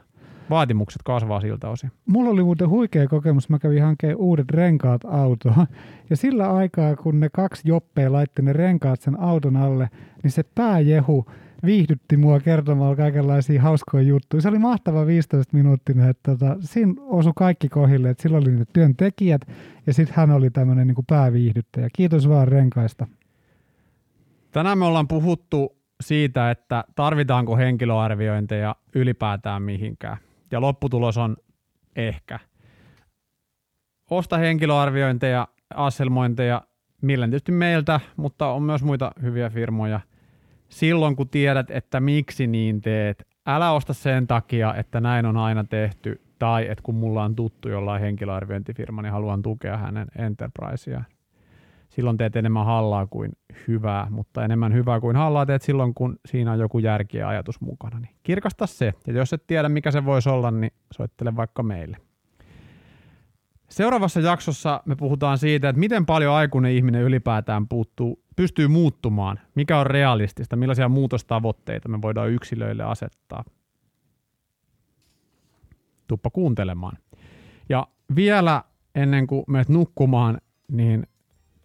vaatimukset 0.50 1.02
kasvaa 1.04 1.42
siltä 1.42 1.70
osin. 1.70 1.92
Mulla 2.06 2.30
oli 2.30 2.44
muuten 2.44 2.70
huikea 2.70 3.08
kokemus. 3.08 3.50
Mä 3.50 3.60
kävin 3.60 3.84
hankeen 3.84 4.18
uudet 4.18 4.50
renkaat 4.50 5.02
autoon. 5.06 5.68
Ja 6.10 6.18
sillä 6.18 6.54
aikaa, 6.54 6.96
kun 6.96 7.20
ne 7.20 7.30
kaksi 7.30 7.62
joppea 7.66 8.12
laitti 8.12 8.42
ne 8.42 8.54
renkaat 8.54 9.02
sen 9.02 9.20
auton 9.20 9.58
alle, 9.58 9.90
niin 10.24 10.32
se 10.32 10.44
pääjehu 10.56 11.26
viihdytti 11.66 12.18
mua 12.18 12.40
kertomalla 12.40 12.96
kaikenlaisia 12.96 13.62
hauskoja 13.62 14.04
juttuja. 14.04 14.42
Se 14.42 14.50
oli 14.50 14.60
mahtava 14.60 15.06
15 15.06 15.58
minuuttinen, 15.58 16.10
että 16.10 16.32
tota, 16.32 16.56
siinä 16.60 16.94
osui 17.00 17.34
kaikki 17.36 17.70
kohille, 17.70 18.10
että 18.10 18.24
silloin 18.24 18.44
oli 18.44 18.56
ne 18.56 18.66
työntekijät 18.74 19.42
ja 19.88 19.94
sitten 19.94 20.16
hän 20.18 20.32
oli 20.32 20.50
tämmöinen 20.50 20.88
niin 20.88 21.06
pääviihdyttäjä. 21.08 21.88
Kiitos 21.94 22.30
vaan 22.30 22.48
renkaista. 22.48 23.08
Tänään 24.52 24.78
me 24.78 24.86
ollaan 24.86 25.08
puhuttu 25.08 25.78
siitä, 26.02 26.52
että 26.52 26.84
tarvitaanko 26.96 27.58
henkilöarviointeja 27.58 28.76
ylipäätään 28.96 29.62
mihinkään 29.62 30.18
ja 30.52 30.62
lopputulos 30.62 31.18
on 31.18 31.38
ehkä. 31.96 32.40
Osta 34.10 34.38
henkilöarviointeja, 34.38 35.48
asselmointeja, 35.74 36.62
millä 37.02 37.26
tietysti 37.26 37.52
meiltä, 37.52 38.00
mutta 38.18 38.48
on 38.48 38.64
myös 38.64 38.84
muita 38.84 39.12
hyviä 39.22 39.50
firmoja. 39.50 40.00
Silloin 40.70 41.16
kun 41.16 41.30
tiedät, 41.30 41.72
että 41.72 42.00
miksi 42.00 42.48
niin 42.48 42.82
teet, 42.82 43.28
älä 43.46 43.72
osta 43.72 43.94
sen 43.94 44.28
takia, 44.28 44.76
että 44.76 45.02
näin 45.02 45.26
on 45.26 45.38
aina 45.38 45.64
tehty, 45.64 46.22
tai 46.40 46.68
että 46.68 46.84
kun 46.84 46.96
mulla 46.96 47.24
on 47.24 47.36
tuttu 47.36 47.70
jollain 47.70 48.02
henkilöarviointifirma, 48.02 49.02
niin 49.02 49.12
haluan 49.12 49.42
tukea 49.42 49.78
hänen 49.78 50.08
enterpriseään 50.18 51.06
silloin 51.98 52.18
teet 52.18 52.36
enemmän 52.36 52.66
hallaa 52.66 53.08
kuin 53.08 53.32
hyvää, 53.68 54.08
mutta 54.10 54.46
enemmän 54.46 54.74
hyvää 54.74 55.00
kuin 55.00 55.16
hallaa 55.16 55.46
teet 55.46 55.62
silloin, 55.62 55.94
kun 55.94 56.20
siinä 56.26 56.52
on 56.52 56.60
joku 56.60 56.80
järki 56.80 57.18
ja 57.18 57.30
ajatus 57.30 57.62
mukana. 57.62 58.00
Niin 58.00 58.16
kirkasta 58.24 58.68
se, 58.68 58.94
ja 59.08 59.14
jos 59.14 59.34
et 59.34 59.48
tiedä, 59.48 59.70
mikä 59.70 59.92
se 59.92 60.06
voisi 60.06 60.30
olla, 60.30 60.52
niin 60.52 60.72
soittele 60.92 61.36
vaikka 61.36 61.64
meille. 61.64 61.98
Seuraavassa 63.70 64.20
jaksossa 64.20 64.82
me 64.86 64.96
puhutaan 64.96 65.38
siitä, 65.38 65.70
että 65.70 65.80
miten 65.80 66.06
paljon 66.06 66.34
aikuinen 66.34 66.72
ihminen 66.72 67.02
ylipäätään 67.02 67.68
puuttuu, 67.68 68.24
pystyy 68.36 68.68
muuttumaan, 68.68 69.40
mikä 69.56 69.80
on 69.80 69.86
realistista, 69.86 70.56
millaisia 70.56 70.90
muutostavoitteita 70.90 71.90
me 71.90 72.02
voidaan 72.02 72.30
yksilöille 72.30 72.84
asettaa. 72.84 73.44
Tuppa 76.08 76.30
kuuntelemaan. 76.30 76.98
Ja 77.70 77.88
vielä 78.16 78.64
ennen 78.96 79.28
kuin 79.28 79.44
menet 79.48 79.70
nukkumaan, 79.70 80.38
niin 80.72 81.08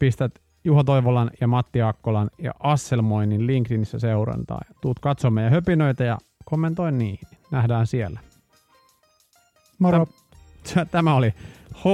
pistät 0.02 0.38
Juho 0.64 0.84
Toivolan 0.84 1.30
ja 1.40 1.48
Matti 1.48 1.82
Akkolan 1.82 2.30
ja 2.38 2.52
Asselmoinnin 2.60 3.46
LinkedInissä 3.46 3.98
seurantaa. 3.98 4.60
Tuut 4.80 4.98
katsomaan 4.98 5.34
meidän 5.34 5.52
höpinöitä 5.52 6.04
ja 6.04 6.18
kommentoi 6.44 6.92
niihin. 6.92 7.28
Nähdään 7.50 7.86
siellä. 7.86 8.20
Moro. 9.78 10.06
Tämä 10.90 11.14
oli 11.14 11.34
H. 11.74 11.84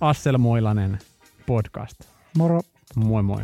Asselmoilanen 0.00 0.98
podcast. 1.46 2.00
Moro. 2.38 2.60
Moi 2.96 3.22
moi. 3.22 3.42